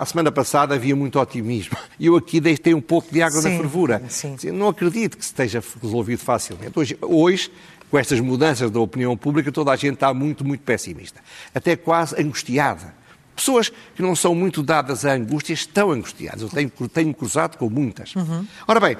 a 0.00 0.06
semana 0.06 0.30
passada 0.30 0.74
havia 0.74 0.94
muito 0.94 1.18
otimismo. 1.18 1.76
E 1.98 2.06
eu 2.06 2.16
aqui 2.16 2.40
deixei 2.40 2.72
um 2.72 2.80
pouco 2.80 3.12
de 3.12 3.20
água 3.20 3.42
sim, 3.42 3.50
na 3.50 3.56
fervura. 3.56 4.02
Sim. 4.08 4.36
Não 4.52 4.68
acredito 4.68 5.18
que 5.18 5.24
se 5.24 5.30
esteja 5.32 5.62
resolvido 5.82 6.20
facilmente. 6.20 6.78
Hoje, 6.78 6.96
hoje, 7.02 7.50
com 7.90 7.98
estas 7.98 8.20
mudanças 8.20 8.70
da 8.70 8.80
opinião 8.80 9.16
pública, 9.16 9.52
toda 9.52 9.70
a 9.70 9.76
gente 9.76 9.94
está 9.94 10.12
muito, 10.12 10.44
muito 10.44 10.62
pessimista. 10.62 11.20
Até 11.54 11.76
quase 11.76 12.20
angustiada. 12.20 12.94
Pessoas 13.34 13.70
que 13.94 14.02
não 14.02 14.14
são 14.14 14.34
muito 14.34 14.62
dadas 14.62 15.04
à 15.04 15.12
angústia 15.12 15.52
estão 15.52 15.90
angustiadas. 15.90 16.42
Eu 16.42 16.48
tenho, 16.48 16.70
tenho 16.88 17.14
cruzado 17.14 17.56
com 17.56 17.68
muitas. 17.68 18.14
Uhum. 18.14 18.46
Ora 18.66 18.80
bem, 18.80 18.96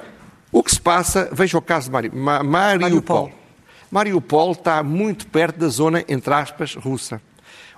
o 0.51 0.61
que 0.63 0.71
se 0.71 0.79
passa, 0.79 1.29
veja 1.31 1.57
o 1.57 1.61
caso 1.61 1.89
de 1.89 1.91
Mariupol. 1.91 2.43
Mariupol. 2.79 3.31
Mariupol 3.91 4.51
está 4.51 4.83
muito 4.83 5.27
perto 5.27 5.57
da 5.57 5.67
zona, 5.67 6.03
entre 6.07 6.33
aspas, 6.33 6.75
russa. 6.75 7.21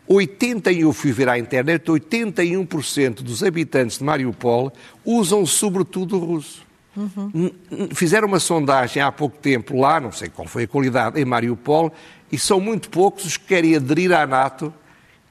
81, 0.08 0.80
eu 0.80 0.94
fui 0.94 1.12
ver 1.12 1.28
à 1.28 1.38
internet, 1.38 1.86
81% 1.86 3.16
dos 3.16 3.44
habitantes 3.44 3.98
de 3.98 4.04
Mariupol 4.04 4.72
usam 5.04 5.46
sobretudo 5.46 6.18
o 6.18 6.20
russo. 6.20 6.67
Uhum. 6.98 7.52
Fizeram 7.94 8.28
uma 8.28 8.40
sondagem 8.40 9.04
há 9.04 9.12
pouco 9.12 9.38
tempo 9.38 9.80
lá, 9.80 10.00
não 10.00 10.12
sei 10.12 10.30
qual 10.30 10.48
foi 10.48 10.64
a 10.64 10.68
qualidade, 10.68 11.22
em 11.22 11.26
Mariupol, 11.26 11.94
e 12.32 12.40
são 12.40 12.60
muito 12.60 12.90
poucos 12.90 13.24
os 13.24 13.38
que 13.38 13.46
querem 13.46 13.76
aderir 13.76 14.12
à 14.12 14.26
NATO 14.26 14.74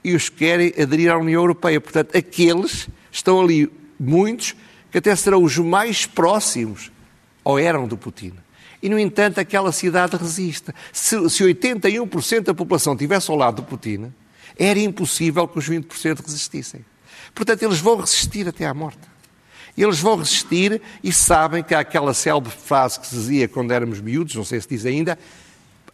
e 0.04 0.14
os 0.14 0.28
que 0.28 0.37
querem 0.37 0.73
aderir 0.80 1.11
à 1.11 1.18
União 1.18 1.42
Europeia. 1.42 1.80
Portanto, 1.80 2.16
aqueles 2.16 2.88
estão 3.11 3.40
ali, 3.40 3.68
muitos, 3.99 4.54
que 4.92 4.99
até 4.99 5.14
serão 5.16 5.42
os 5.42 5.58
mais 5.58 6.06
próximos, 6.06 6.92
ou 7.42 7.58
eram 7.58 7.88
do 7.88 7.96
Putin. 7.96 8.32
E, 8.80 8.88
no 8.88 8.99
entanto, 8.99 9.40
aquela 9.40 9.73
cidade 9.73 10.16
resiste. 10.16 10.73
Se, 10.92 11.28
se 11.28 11.42
81% 11.42 12.42
da 12.44 12.54
população 12.54 12.92
estivesse 12.92 13.28
ao 13.28 13.37
lado 13.37 13.56
do 13.56 13.62
Putin, 13.64 14.12
era 14.56 14.78
impossível 14.78 15.49
que 15.49 15.58
os 15.58 15.68
20% 15.68 16.25
resistissem. 16.25 16.85
Portanto, 17.35 17.64
eles 17.64 17.80
vão 17.80 17.96
resistir 17.96 18.46
até 18.46 18.64
à 18.64 18.73
morte. 18.73 19.00
Eles 19.76 19.99
vão 19.99 20.16
resistir 20.16 20.80
e 21.02 21.12
sabem 21.12 21.62
que 21.62 21.75
há 21.75 21.80
aquela 21.80 22.14
célebre 22.14 22.50
frase 22.50 22.99
que 22.99 23.06
se 23.06 23.14
dizia 23.14 23.49
quando 23.49 23.73
éramos 23.73 24.00
miúdos, 24.00 24.35
não 24.35 24.45
sei 24.45 24.61
se 24.61 24.68
diz 24.68 24.87
ainda, 24.87 25.18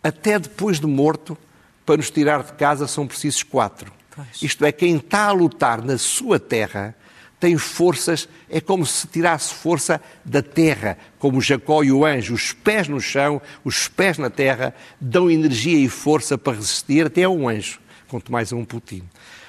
até 0.03 0.39
depois 0.39 0.79
de 0.79 0.87
morto, 0.87 1.37
para 1.85 1.97
nos 1.97 2.11
tirar 2.11 2.45
de 2.45 2.53
casa 2.53 2.87
são 2.87 3.07
precisos 3.07 3.43
quatro. 3.43 3.93
Pois. 4.15 4.43
Isto 4.43 4.65
é, 4.65 4.71
quem 4.71 4.97
está 4.97 5.27
a 5.27 5.33
lutar 5.33 5.83
na 5.83 5.99
sua 5.99 6.39
terra 6.39 6.95
tem 7.41 7.59
forças, 7.59 8.29
é 8.49 8.61
como 8.61 8.87
se 8.87 9.09
tirasse 9.09 9.53
força 9.53 10.01
da 10.25 10.41
terra, 10.41 10.97
como 11.19 11.41
Jacó 11.41 11.83
e 11.83 11.91
o 11.91 12.05
anjo, 12.05 12.35
os 12.35 12.53
pés 12.53 12.87
no 12.87 13.01
chão, 13.01 13.43
os 13.65 13.89
pés 13.89 14.17
na 14.17 14.31
terra, 14.31 14.73
dão 15.01 15.29
energia 15.29 15.77
e 15.77 15.89
força 15.89 16.39
para 16.39 16.53
resistir 16.53 17.07
até 17.07 17.25
a 17.25 17.29
um 17.29 17.49
anjo 17.49 17.81
quanto 18.13 18.31
mais 18.31 18.53
a 18.53 18.57
um 18.57 18.65
Putin. 18.65 19.03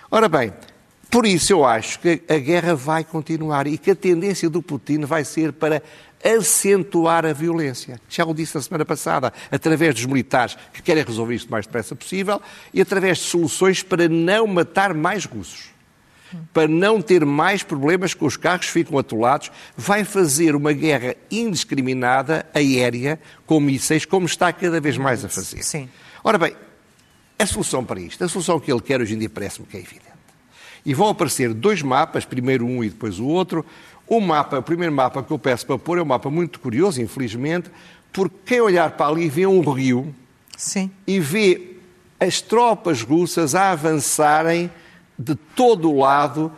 Ora 0.10 0.30
bem, 0.30 0.54
por 1.14 1.28
isso 1.28 1.54
eu 1.54 1.64
acho 1.64 2.00
que 2.00 2.24
a 2.28 2.40
guerra 2.40 2.74
vai 2.74 3.04
continuar 3.04 3.68
e 3.68 3.78
que 3.78 3.92
a 3.92 3.96
tendência 3.96 4.50
do 4.50 4.64
Putin 4.64 5.02
vai 5.02 5.24
ser 5.24 5.54
para 5.54 5.84
acentuar 6.26 7.24
a 7.24 7.32
violência. 7.32 8.02
Já 8.10 8.26
o 8.26 8.34
disse 8.34 8.56
na 8.56 8.62
semana 8.64 8.84
passada, 8.84 9.32
através 9.52 9.94
dos 9.94 10.08
militares 10.08 10.58
que 10.74 10.82
querem 10.82 11.04
resolver 11.04 11.36
isto 11.36 11.50
o 11.50 11.52
mais 11.52 11.68
depressa 11.68 11.96
possível 11.96 12.42
e 12.74 12.82
através 12.82 13.20
de 13.20 13.26
soluções 13.26 13.84
para 13.84 14.10
não 14.10 14.48
matar 14.48 14.96
mais 14.96 15.26
russos. 15.26 15.66
Para 16.52 16.68
não 16.68 17.00
ter 17.00 17.24
mais 17.24 17.62
problemas 17.62 18.16
com 18.16 18.26
os 18.26 18.36
carros 18.36 18.66
que 18.66 18.72
ficam 18.72 18.98
atolados, 18.98 19.52
vai 19.78 20.04
fazer 20.04 20.56
uma 20.56 20.74
guerra 20.74 21.16
indiscriminada, 21.30 22.44
aérea, 22.56 23.20
com 23.46 23.60
mísseis, 23.60 24.04
como 24.04 24.26
está 24.26 24.52
cada 24.52 24.82
vez 24.82 24.98
mais 24.98 25.24
a 25.24 25.30
fazer. 25.30 25.64
Sim. 25.64 25.88
Ora 26.24 26.40
bem, 26.40 26.56
a 27.38 27.46
solução 27.46 27.86
para 27.86 28.00
isto, 28.00 28.24
a 28.24 28.28
solução 28.28 28.60
que 28.60 28.74
ele 28.74 28.82
quer 28.82 29.00
hoje 29.00 29.14
em 29.14 29.20
dia 29.20 29.30
parece-me 29.30 29.68
que 29.68 29.78
é 29.78 29.80
evidente. 29.80 30.13
E 30.86 30.94
vão 30.94 31.10
aparecer 31.10 31.54
dois 31.54 31.82
mapas, 31.82 32.26
primeiro 32.26 32.66
um 32.66 32.84
e 32.84 32.90
depois 32.90 33.20
o 33.20 33.26
outro. 33.26 33.66
O 34.08 34.20
mapa, 34.20 34.60
o 34.60 34.64
primeiro 34.64 34.94
mapa 34.94 35.24
que 35.24 35.32
eu 35.32 35.40
peço 35.40 35.66
para 35.66 35.78
pôr 35.78 35.98
é 35.98 36.02
um 36.02 36.06
mapa 36.06 36.30
muito 36.30 36.60
curioso, 36.60 37.02
infelizmente, 37.02 37.72
porque 38.12 38.36
quem 38.46 38.62
olhar 38.62 38.92
para 38.92 39.08
ali 39.08 39.30
vê 39.30 39.46
um 39.48 39.62
rio 39.72 40.14
Sim. 40.58 40.92
e 41.08 41.20
vê 41.20 41.78
as 42.20 42.42
tropas 42.42 43.02
russas 43.02 43.56
a 43.56 43.72
avançarem 43.72 44.70
de 45.18 45.36
todo 45.36 45.90
o 45.90 46.00
lado 46.00 46.52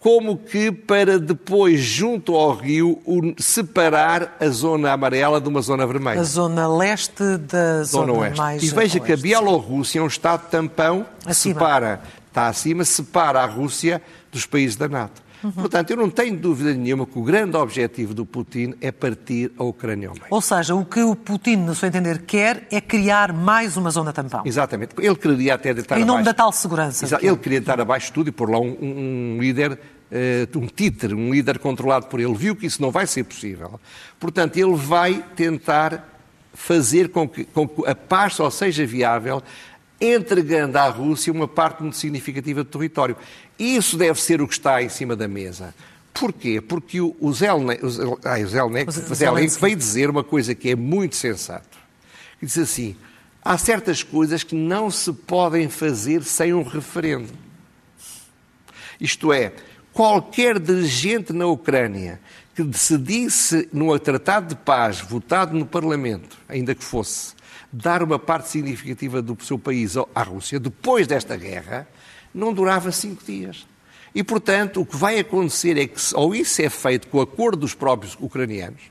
como 0.00 0.38
que 0.38 0.72
para 0.72 1.18
depois, 1.18 1.80
junto 1.80 2.34
ao 2.34 2.54
rio, 2.54 2.98
separar 3.38 4.34
a 4.40 4.48
zona 4.48 4.92
amarela 4.92 5.38
de 5.38 5.48
uma 5.48 5.60
zona 5.60 5.86
vermelha. 5.86 6.20
A 6.20 6.24
zona 6.24 6.66
leste 6.66 7.36
da 7.36 7.84
zona, 7.84 8.06
zona 8.06 8.12
oeste. 8.14 8.38
mais 8.38 8.62
E 8.62 8.66
veja 8.68 8.80
oeste, 8.80 9.00
que 9.00 9.12
a 9.12 9.16
Bielorrússia 9.16 9.98
é 9.98 10.02
um 10.02 10.06
Estado 10.06 10.48
tampão, 10.48 11.06
acima. 11.26 11.54
separa, 11.54 12.00
está 12.30 12.48
acima, 12.48 12.84
separa 12.84 13.40
a 13.40 13.46
Rússia 13.46 14.00
dos 14.32 14.46
países 14.46 14.76
da 14.76 14.88
NATO. 14.88 15.22
Uhum. 15.42 15.52
Portanto, 15.52 15.90
eu 15.90 15.96
não 15.96 16.10
tenho 16.10 16.36
dúvida 16.36 16.72
nenhuma 16.74 17.06
que 17.06 17.18
o 17.18 17.22
grande 17.22 17.56
objetivo 17.56 18.12
do 18.12 18.26
Putin 18.26 18.74
é 18.80 18.92
partir 18.92 19.50
a 19.58 19.64
Ucrânia 19.64 20.08
ao 20.08 20.14
meio. 20.14 20.26
Ou 20.28 20.40
seja, 20.40 20.74
o 20.74 20.84
que 20.84 21.00
o 21.00 21.16
Putin, 21.16 21.56
no 21.56 21.74
seu 21.74 21.88
entender, 21.88 22.22
quer 22.22 22.66
é 22.70 22.80
criar 22.80 23.32
mais 23.32 23.76
uma 23.76 23.90
zona 23.90 24.12
tampão. 24.12 24.42
Exatamente. 24.44 24.94
Ele 24.98 25.16
queria 25.16 25.54
até 25.54 25.72
deitar 25.72 25.96
Em 25.98 26.04
nome 26.04 26.20
abaixo... 26.20 26.24
da 26.24 26.34
tal 26.34 26.52
segurança. 26.52 27.04
Exato. 27.04 27.24
Ele 27.24 27.36
queria 27.36 27.60
deitar 27.60 27.80
abaixo 27.80 28.06
de 28.06 28.12
tudo 28.12 28.28
e 28.28 28.32
pôr 28.32 28.50
lá 28.50 28.58
um, 28.58 28.76
um, 28.80 29.38
líder 29.40 29.72
uh, 29.72 30.58
um 30.58 30.66
títere, 30.66 31.14
um 31.14 31.32
líder 31.32 31.58
controlado 31.58 32.06
por 32.06 32.20
ele, 32.20 32.34
viu 32.34 32.54
que 32.54 32.66
isso 32.66 32.82
não 32.82 32.90
vai 32.90 33.06
ser 33.06 33.24
possível. 33.24 33.80
Portanto, 34.18 34.58
ele 34.58 34.76
vai 34.76 35.24
tentar 35.34 36.06
fazer 36.52 37.08
com 37.08 37.26
que, 37.26 37.44
com 37.44 37.66
que 37.66 37.88
a 37.88 37.94
paz 37.94 38.34
só 38.34 38.50
seja 38.50 38.84
viável 38.84 39.42
entregando 40.00 40.78
à 40.78 40.88
Rússia 40.88 41.32
uma 41.32 41.46
parte 41.46 41.82
muito 41.82 41.96
significativa 41.96 42.64
do 42.64 42.70
território. 42.70 43.16
Isso 43.58 43.96
deve 43.96 44.20
ser 44.20 44.40
o 44.40 44.48
que 44.48 44.54
está 44.54 44.82
em 44.82 44.88
cima 44.88 45.14
da 45.14 45.28
mesa. 45.28 45.74
Porquê? 46.14 46.60
Porque 46.60 47.00
o, 47.00 47.14
o 47.20 47.32
Zelnik, 47.32 47.84
o, 47.84 48.18
ah, 48.24 48.38
o 48.38 48.46
Zelnik 49.14 49.60
veio 49.60 49.76
dizer 49.76 50.10
uma 50.10 50.24
coisa 50.24 50.54
que 50.54 50.70
é 50.70 50.76
muito 50.76 51.16
sensato. 51.16 51.78
Ele 52.40 52.46
diz 52.46 52.58
assim, 52.58 52.96
há 53.42 53.56
certas 53.58 54.02
coisas 54.02 54.42
que 54.42 54.54
não 54.54 54.90
se 54.90 55.12
podem 55.12 55.68
fazer 55.68 56.22
sem 56.24 56.52
um 56.52 56.62
referendo. 56.62 57.32
Isto 59.00 59.32
é, 59.32 59.52
qualquer 59.92 60.58
dirigente 60.58 61.32
na 61.32 61.46
Ucrânia 61.46 62.20
que 62.54 62.62
decidisse, 62.62 63.68
num 63.72 63.96
tratado 63.98 64.48
de 64.48 64.56
paz 64.56 65.00
votado 65.00 65.56
no 65.56 65.64
Parlamento, 65.64 66.36
ainda 66.48 66.74
que 66.74 66.84
fosse, 66.84 67.34
dar 67.72 68.02
uma 68.02 68.18
parte 68.18 68.48
significativa 68.48 69.22
do 69.22 69.36
seu 69.42 69.58
país 69.58 69.96
à 70.14 70.22
Rússia, 70.22 70.58
depois 70.58 71.06
desta 71.06 71.36
guerra, 71.36 71.86
não 72.34 72.52
durava 72.52 72.90
cinco 72.90 73.24
dias. 73.24 73.66
E, 74.14 74.24
portanto, 74.24 74.80
o 74.80 74.86
que 74.86 74.96
vai 74.96 75.18
acontecer 75.18 75.78
é 75.78 75.86
que, 75.86 76.00
ou 76.14 76.34
isso 76.34 76.60
é 76.62 76.68
feito 76.68 77.06
com 77.08 77.18
o 77.18 77.20
acordo 77.20 77.60
dos 77.60 77.74
próprios 77.74 78.16
ucranianos, 78.20 78.82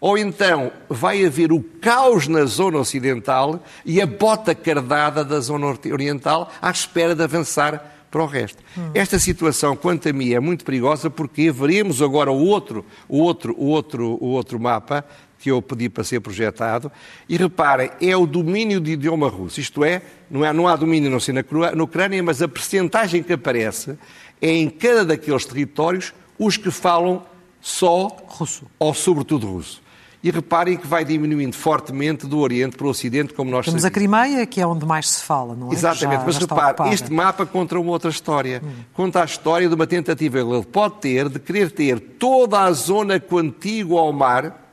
ou 0.00 0.16
então 0.16 0.70
vai 0.88 1.24
haver 1.24 1.52
o 1.52 1.60
caos 1.60 2.28
na 2.28 2.44
zona 2.44 2.78
ocidental 2.78 3.62
e 3.84 4.00
a 4.00 4.06
bota 4.06 4.54
cardada 4.54 5.24
da 5.24 5.40
zona 5.40 5.66
oriental 5.66 6.52
à 6.60 6.70
espera 6.70 7.14
de 7.14 7.22
avançar 7.22 7.96
para 8.10 8.22
o 8.22 8.26
resto. 8.26 8.62
Hum. 8.76 8.90
Esta 8.94 9.18
situação, 9.18 9.76
quanto 9.76 10.08
a 10.08 10.12
mim, 10.12 10.32
é 10.32 10.40
muito 10.40 10.64
perigosa 10.64 11.10
porque 11.10 11.50
veremos 11.50 12.00
agora 12.00 12.30
o 12.30 12.46
outro, 12.46 12.84
o 13.08 13.18
outro, 13.18 13.54
o 13.58 13.66
outro, 13.66 14.18
o 14.20 14.28
outro 14.28 14.60
mapa 14.60 15.04
que 15.38 15.50
eu 15.50 15.62
pedi 15.62 15.88
para 15.88 16.04
ser 16.04 16.20
projetado. 16.20 16.90
E 17.28 17.36
reparem, 17.36 17.90
é 18.00 18.16
o 18.16 18.26
domínio 18.26 18.80
de 18.80 18.92
idioma 18.92 19.28
russo. 19.28 19.60
Isto 19.60 19.84
é, 19.84 20.02
não, 20.30 20.44
é, 20.44 20.52
não 20.52 20.66
há 20.66 20.74
domínio 20.76 21.10
não 21.10 21.20
sei 21.20 21.34
na, 21.34 21.44
na 21.74 21.82
Ucrânia, 21.82 22.22
mas 22.22 22.42
a 22.42 22.48
percentagem 22.48 23.22
que 23.22 23.32
aparece 23.32 23.98
é 24.40 24.50
em 24.50 24.68
cada 24.68 25.04
daqueles 25.04 25.44
territórios 25.44 26.12
os 26.38 26.56
que 26.56 26.70
falam 26.70 27.24
só 27.60 28.08
russo 28.26 28.66
ou 28.78 28.94
sobretudo 28.94 29.46
russo. 29.46 29.82
E 30.20 30.32
reparem 30.32 30.76
que 30.76 30.86
vai 30.86 31.04
diminuindo 31.04 31.54
fortemente 31.54 32.26
do 32.26 32.40
Oriente 32.40 32.76
para 32.76 32.88
o 32.88 32.90
Ocidente, 32.90 33.32
como 33.32 33.52
nós 33.52 33.66
Temos 33.66 33.82
sabemos. 33.82 33.84
a 33.84 33.90
Crimeia, 33.90 34.46
que 34.46 34.60
é 34.60 34.66
onde 34.66 34.84
mais 34.84 35.08
se 35.10 35.22
fala, 35.22 35.54
não 35.54 35.70
é? 35.70 35.72
Exatamente, 35.72 36.18
já, 36.18 36.26
mas 36.26 36.34
já 36.34 36.40
repare, 36.40 36.92
este 36.92 37.12
mapa 37.12 37.46
conta 37.46 37.78
uma 37.78 37.92
outra 37.92 38.10
história. 38.10 38.60
Hum. 38.64 38.82
Conta 38.92 39.22
a 39.22 39.24
história 39.24 39.68
de 39.68 39.74
uma 39.76 39.86
tentativa 39.86 40.44
que 40.44 40.50
ele 40.50 40.64
pode 40.64 40.96
ter 40.96 41.28
de 41.28 41.38
querer 41.38 41.70
ter 41.70 42.00
toda 42.00 42.62
a 42.62 42.72
zona 42.72 43.20
contígua 43.20 44.00
ao 44.00 44.12
mar 44.12 44.67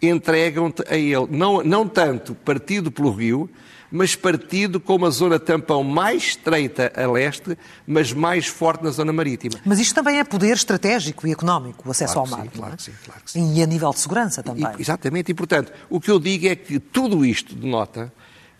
entregam-te 0.00 0.82
a 0.88 0.96
ele. 0.96 1.26
Não, 1.30 1.62
não 1.62 1.86
tanto 1.86 2.34
partido 2.34 2.90
pelo 2.90 3.12
rio, 3.12 3.50
mas 3.90 4.14
partido 4.14 4.78
com 4.78 4.94
uma 4.96 5.10
zona 5.10 5.38
tampão 5.38 5.82
mais 5.82 6.22
estreita 6.22 6.92
a 6.94 7.10
leste, 7.10 7.58
mas 7.86 8.12
mais 8.12 8.46
forte 8.46 8.84
na 8.84 8.90
zona 8.90 9.12
marítima. 9.12 9.58
Mas 9.64 9.80
isto 9.80 9.94
também 9.94 10.18
é 10.18 10.24
poder 10.24 10.54
estratégico 10.54 11.26
e 11.26 11.32
económico, 11.32 11.88
o 11.88 11.90
acesso 11.90 12.14
claro 12.14 12.30
ao 12.30 12.38
mar. 12.38 12.44
Sim, 12.44 12.50
claro, 12.56 12.72
é? 12.72 12.76
que 12.76 12.82
sim, 12.82 12.92
claro 13.04 13.22
sim. 13.26 13.54
E 13.54 13.62
a 13.62 13.66
nível 13.66 13.90
de 13.90 13.98
segurança 13.98 14.42
também. 14.42 14.64
E, 14.78 14.80
exatamente, 14.80 15.32
e 15.32 15.34
portanto, 15.34 15.72
o 15.88 16.00
que 16.00 16.10
eu 16.10 16.20
digo 16.20 16.46
é 16.46 16.54
que 16.54 16.78
tudo 16.78 17.24
isto 17.24 17.54
denota 17.54 18.12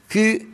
que 0.08 0.48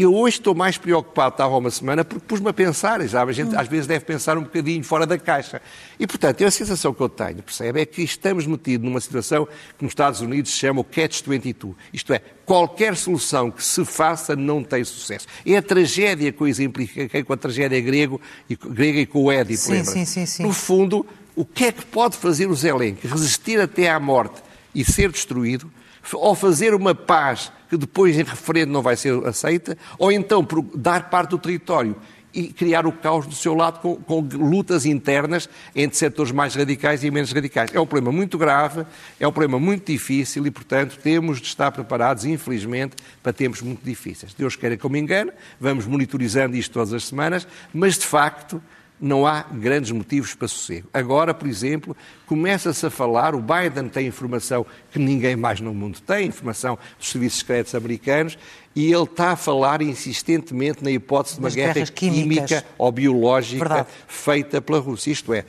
Eu 0.00 0.14
hoje 0.14 0.38
estou 0.38 0.54
mais 0.54 0.78
preocupado, 0.78 1.34
estava 1.34 1.54
há 1.54 1.58
uma 1.58 1.70
semana, 1.70 2.02
porque 2.02 2.24
pus-me 2.26 2.48
a 2.48 2.54
pensar, 2.54 3.06
já, 3.06 3.22
a 3.22 3.32
gente 3.32 3.54
às 3.54 3.68
vezes 3.68 3.86
deve 3.86 4.02
pensar 4.02 4.38
um 4.38 4.44
bocadinho 4.44 4.82
fora 4.82 5.06
da 5.06 5.18
caixa. 5.18 5.60
E, 5.98 6.06
portanto, 6.06 6.42
a 6.42 6.50
sensação 6.50 6.94
que 6.94 7.02
eu 7.02 7.08
tenho, 7.10 7.42
percebe, 7.42 7.82
é 7.82 7.84
que 7.84 8.02
estamos 8.02 8.46
metidos 8.46 8.88
numa 8.88 8.98
situação 8.98 9.46
que 9.76 9.84
nos 9.84 9.90
Estados 9.90 10.22
Unidos 10.22 10.52
se 10.52 10.56
chama 10.56 10.80
o 10.80 10.84
catch-22. 10.84 11.74
Isto 11.92 12.14
é, 12.14 12.22
qualquer 12.46 12.96
solução 12.96 13.50
que 13.50 13.62
se 13.62 13.84
faça 13.84 14.34
não 14.34 14.64
tem 14.64 14.82
sucesso. 14.84 15.26
É 15.44 15.58
a 15.58 15.62
tragédia 15.62 16.32
que 16.32 16.40
eu 16.40 16.48
exemplifiquei 16.48 17.22
com 17.22 17.34
a 17.34 17.36
tragédia 17.36 17.78
grego 17.82 18.18
e, 18.48 18.56
grega 18.56 19.00
e 19.00 19.04
com 19.04 19.24
o 19.24 19.30
Édipo, 19.30 19.60
sim, 19.60 19.84
sim, 19.84 20.06
sim, 20.06 20.24
sim. 20.24 20.42
No 20.44 20.54
fundo, 20.54 21.04
o 21.36 21.44
que 21.44 21.66
é 21.66 21.72
que 21.72 21.84
pode 21.84 22.16
fazer 22.16 22.46
o 22.46 22.54
Zelensky? 22.54 23.06
Resistir 23.06 23.60
até 23.60 23.90
à 23.90 24.00
morte 24.00 24.40
e 24.74 24.82
ser 24.82 25.12
destruído? 25.12 25.70
Ou 26.12 26.34
fazer 26.34 26.74
uma 26.74 26.94
paz 26.94 27.52
que 27.68 27.76
depois 27.76 28.18
em 28.18 28.24
referendo 28.24 28.72
não 28.72 28.82
vai 28.82 28.96
ser 28.96 29.24
aceita, 29.26 29.78
ou 29.98 30.10
então 30.10 30.46
dar 30.74 31.08
parte 31.08 31.30
do 31.30 31.38
território 31.38 31.96
e 32.32 32.48
criar 32.48 32.86
o 32.86 32.92
caos 32.92 33.26
do 33.26 33.34
seu 33.34 33.54
lado 33.54 33.80
com, 33.80 33.96
com, 33.96 34.20
lutas 34.20 34.86
internas 34.86 35.48
entre 35.74 35.96
setores 35.96 36.32
mais 36.32 36.54
radicais 36.54 37.02
e 37.02 37.10
menos 37.10 37.32
radicais. 37.32 37.70
É 37.74 37.80
um 37.80 37.86
problema 37.86 38.16
muito 38.16 38.38
grave, 38.38 38.86
é 39.18 39.26
um 39.26 39.32
problema 39.32 39.58
muito 39.58 39.90
difícil 39.90 40.46
e, 40.46 40.50
portanto, 40.50 40.98
temos 40.98 41.40
de 41.40 41.46
estar 41.46 41.70
preparados, 41.72 42.24
infelizmente, 42.24 42.96
para 43.22 43.32
tempos 43.32 43.60
muito 43.62 43.84
difíceis. 43.84 44.32
Deus 44.34 44.56
queira 44.56 44.76
que 44.76 44.84
eu 44.84 44.90
me 44.90 44.98
engane, 44.98 45.32
vamos 45.60 45.86
monitorizando 45.86 46.56
isto 46.56 46.72
todas 46.72 46.92
as 46.92 47.04
semanas, 47.04 47.46
mas, 47.74 47.98
de 47.98 48.06
facto, 48.06 48.62
não 49.00 49.26
há 49.26 49.42
grandes 49.42 49.90
motivos 49.90 50.34
para 50.34 50.46
sossego. 50.46 50.88
Agora, 50.92 51.32
por 51.32 51.48
exemplo, 51.48 51.96
começa-se 52.26 52.84
a 52.84 52.90
falar, 52.90 53.34
o 53.34 53.40
Biden 53.40 53.88
tem 53.88 54.06
informação 54.06 54.66
que 54.92 54.98
ninguém 54.98 55.34
mais 55.36 55.60
no 55.60 55.72
mundo 55.72 56.00
tem, 56.00 56.26
informação 56.26 56.78
dos 56.98 57.08
serviços 57.10 57.38
secretos 57.38 57.74
americanos, 57.74 58.38
e 58.76 58.92
ele 58.92 59.04
está 59.04 59.32
a 59.32 59.36
falar 59.36 59.80
insistentemente 59.80 60.84
na 60.84 60.90
hipótese 60.90 61.36
de 61.36 61.40
uma 61.40 61.50
guerra 61.50 61.86
química 61.86 62.64
ou 62.76 62.92
biológica 62.92 63.64
Verdade. 63.64 63.88
feita 64.06 64.60
pela 64.60 64.78
Rússia. 64.78 65.10
Isto 65.10 65.32
é, 65.32 65.44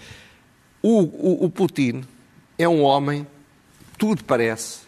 o, 0.82 1.02
o, 1.02 1.46
o 1.46 1.50
Putin 1.50 2.04
é 2.58 2.68
um 2.68 2.82
homem, 2.82 3.28
tudo 3.98 4.24
parece, 4.24 4.80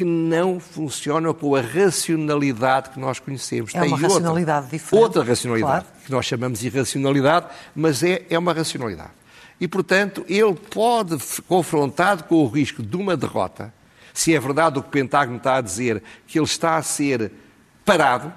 que 0.00 0.04
não 0.06 0.58
funciona 0.58 1.34
com 1.34 1.54
a 1.54 1.60
racionalidade 1.60 2.88
que 2.88 2.98
nós 2.98 3.18
conhecemos. 3.18 3.74
É 3.74 3.80
Tem 3.80 3.88
uma 3.88 3.96
outra, 3.96 4.08
racionalidade 4.08 4.70
diferente. 4.70 5.02
Outra 5.02 5.22
racionalidade, 5.22 5.84
claro. 5.84 6.04
que 6.06 6.10
nós 6.10 6.24
chamamos 6.24 6.60
de 6.60 6.68
irracionalidade, 6.68 7.46
mas 7.76 8.02
é, 8.02 8.24
é 8.30 8.38
uma 8.38 8.54
racionalidade. 8.54 9.10
E, 9.60 9.68
portanto, 9.68 10.24
ele 10.26 10.54
pode, 10.54 11.18
confrontado 11.46 12.24
com 12.24 12.36
o 12.36 12.48
risco 12.48 12.82
de 12.82 12.96
uma 12.96 13.14
derrota, 13.14 13.74
se 14.14 14.34
é 14.34 14.40
verdade 14.40 14.78
o 14.78 14.82
que 14.82 14.88
o 14.88 14.90
Pentágono 14.90 15.36
está 15.36 15.56
a 15.56 15.60
dizer, 15.60 16.02
que 16.26 16.38
ele 16.38 16.46
está 16.46 16.78
a 16.78 16.82
ser 16.82 17.30
parado, 17.84 18.32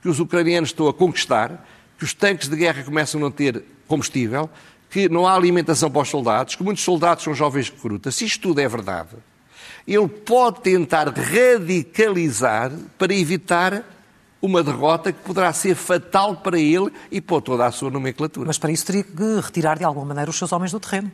que 0.00 0.08
os 0.08 0.20
ucranianos 0.20 0.68
estão 0.68 0.86
a 0.86 0.94
conquistar, 0.94 1.66
que 1.98 2.04
os 2.04 2.14
tanques 2.14 2.48
de 2.48 2.54
guerra 2.54 2.84
começam 2.84 3.18
a 3.20 3.24
não 3.24 3.32
ter 3.32 3.64
combustível, 3.88 4.48
que 4.88 5.08
não 5.08 5.26
há 5.26 5.34
alimentação 5.34 5.90
para 5.90 6.02
os 6.02 6.08
soldados, 6.08 6.54
que 6.54 6.62
muitos 6.62 6.84
soldados 6.84 7.24
são 7.24 7.34
jovens 7.34 7.70
recrutas. 7.70 8.14
Se 8.14 8.24
isto 8.24 8.40
tudo 8.40 8.60
é 8.60 8.68
verdade, 8.68 9.16
ele 9.88 10.06
pode 10.06 10.60
tentar 10.60 11.08
radicalizar 11.08 12.70
para 12.98 13.14
evitar 13.14 13.82
uma 14.40 14.62
derrota 14.62 15.10
que 15.10 15.18
poderá 15.20 15.50
ser 15.52 15.74
fatal 15.74 16.36
para 16.36 16.58
ele 16.60 16.92
e 17.10 17.22
para 17.22 17.40
toda 17.40 17.66
a 17.66 17.72
sua 17.72 17.90
nomenclatura. 17.90 18.46
Mas 18.46 18.58
para 18.58 18.70
isso 18.70 18.84
teria 18.84 19.02
que 19.02 19.40
retirar 19.40 19.78
de 19.78 19.84
alguma 19.84 20.04
maneira 20.04 20.30
os 20.30 20.36
seus 20.36 20.52
homens 20.52 20.72
do 20.72 20.78
terreno. 20.78 21.10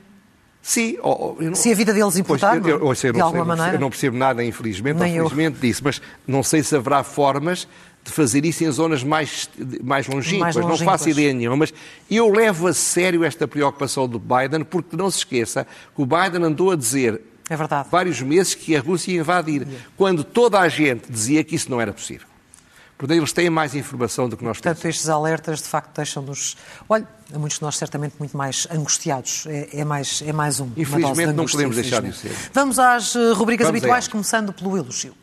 Sim. 0.61 0.99
Oh, 1.03 1.37
não... 1.39 1.55
Se 1.55 1.71
a 1.71 1.75
vida 1.75 1.93
deles 1.93 2.17
importar, 2.17 2.61
pois, 2.61 2.67
eu, 2.67 2.81
eu, 2.81 2.95
eu, 3.11 3.13
de 3.13 3.21
alguma 3.21 3.45
sei, 3.45 3.57
maneira. 3.57 3.77
Eu 3.77 3.81
não 3.81 3.91
percebo 3.91 4.17
nada, 4.17 4.43
infelizmente, 4.45 4.99
Nem 4.99 5.21
ou 5.21 5.29
felizmente, 5.29 5.61
disso, 5.61 5.83
mas 5.85 6.03
não 6.27 6.43
sei 6.43 6.63
se 6.63 6.75
haverá 6.75 7.05
formas 7.05 7.69
de 8.03 8.11
fazer 8.11 8.45
isso 8.45 8.65
em 8.65 8.71
zonas 8.71 9.05
mais, 9.05 9.49
mais 9.83 10.07
longínquas. 10.07 10.41
mais 10.41 10.57
longínquas. 10.57 10.81
Não 10.81 10.87
faço 10.87 11.09
ideia 11.09 11.33
nenhuma, 11.33 11.57
mas 11.57 11.73
eu 12.11 12.29
levo 12.29 12.67
a 12.67 12.75
sério 12.75 13.25
esta 13.25 13.47
preocupação 13.47 14.09
do 14.09 14.19
Biden, 14.19 14.65
porque 14.65 14.97
não 14.97 15.11
se 15.11 15.19
esqueça 15.19 15.67
que 15.95 16.03
o 16.03 16.07
Biden 16.07 16.45
andou 16.45 16.73
a 16.73 16.77
dizer 16.77 17.21
é 17.49 17.57
verdade. 17.57 17.89
vários 17.91 18.21
meses 18.21 18.55
que 18.55 18.77
a 18.77 18.81
Rússia 18.81 19.13
ia 19.13 19.21
invadir, 19.21 19.67
quando 19.97 20.25
toda 20.25 20.59
a 20.59 20.69
gente 20.69 21.11
dizia 21.11 21.45
que 21.45 21.55
isso 21.55 21.71
não 21.71 21.81
era 21.81 21.93
possível. 21.93 22.27
Portanto, 22.97 23.19
eles 23.19 23.33
têm 23.33 23.51
mais 23.51 23.75
informação 23.75 24.29
do 24.29 24.37
que 24.37 24.45
nós 24.45 24.61
temos. 24.61 24.77
Portanto, 24.79 24.89
estes 24.89 25.09
alertas, 25.09 25.61
de 25.61 25.69
facto, 25.69 25.95
deixam-nos, 25.97 26.57
olha, 26.89 27.07
a 27.33 27.39
muitos 27.39 27.59
de 27.59 27.65
nós 27.65 27.77
certamente 27.77 28.15
muito 28.19 28.37
mais 28.37 28.69
angustiados. 28.71 29.47
É, 29.47 29.81
é 29.81 29.85
mais, 29.85 30.23
é 30.23 30.33
mais 30.33 30.61
um. 30.61 30.71
Infelizmente, 30.77 31.33
não 31.33 31.45
podemos 31.45 31.75
deixar 31.75 32.01
de 32.03 32.17
ser. 32.17 32.31
Vamos 32.53 32.79
às 32.79 33.17
eh, 33.17 33.33
rubricas 33.33 33.67
Vamos 33.67 33.81
habituais, 33.81 34.07
começando 34.07 34.53
pelo 34.53 34.77
elogio. 34.77 35.15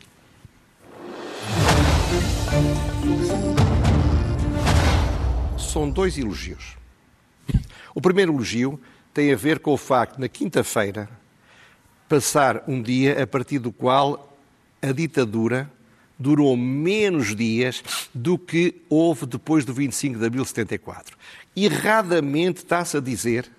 São 5.58 5.90
dois 5.90 6.18
elogios. 6.18 6.76
O 7.94 8.00
primeiro 8.00 8.32
elogio 8.32 8.78
tem 9.14 9.32
a 9.32 9.36
ver 9.36 9.58
com 9.60 9.72
o 9.72 9.78
facto, 9.78 10.18
na 10.18 10.28
quinta-feira, 10.28 11.08
passar 12.12 12.62
um 12.68 12.82
dia 12.82 13.22
a 13.22 13.26
partir 13.26 13.58
do 13.58 13.72
qual 13.72 14.36
a 14.82 14.92
ditadura 14.92 15.72
durou 16.18 16.54
menos 16.58 17.34
dias 17.34 17.82
do 18.12 18.36
que 18.36 18.82
houve 18.90 19.24
depois 19.24 19.64
do 19.64 19.72
25 19.72 20.18
de 20.18 20.26
abril 20.26 20.42
de 20.42 20.48
74. 20.50 21.16
Erradamente 21.56 22.58
está-se 22.58 22.98
a 22.98 23.00
dizer 23.00 23.50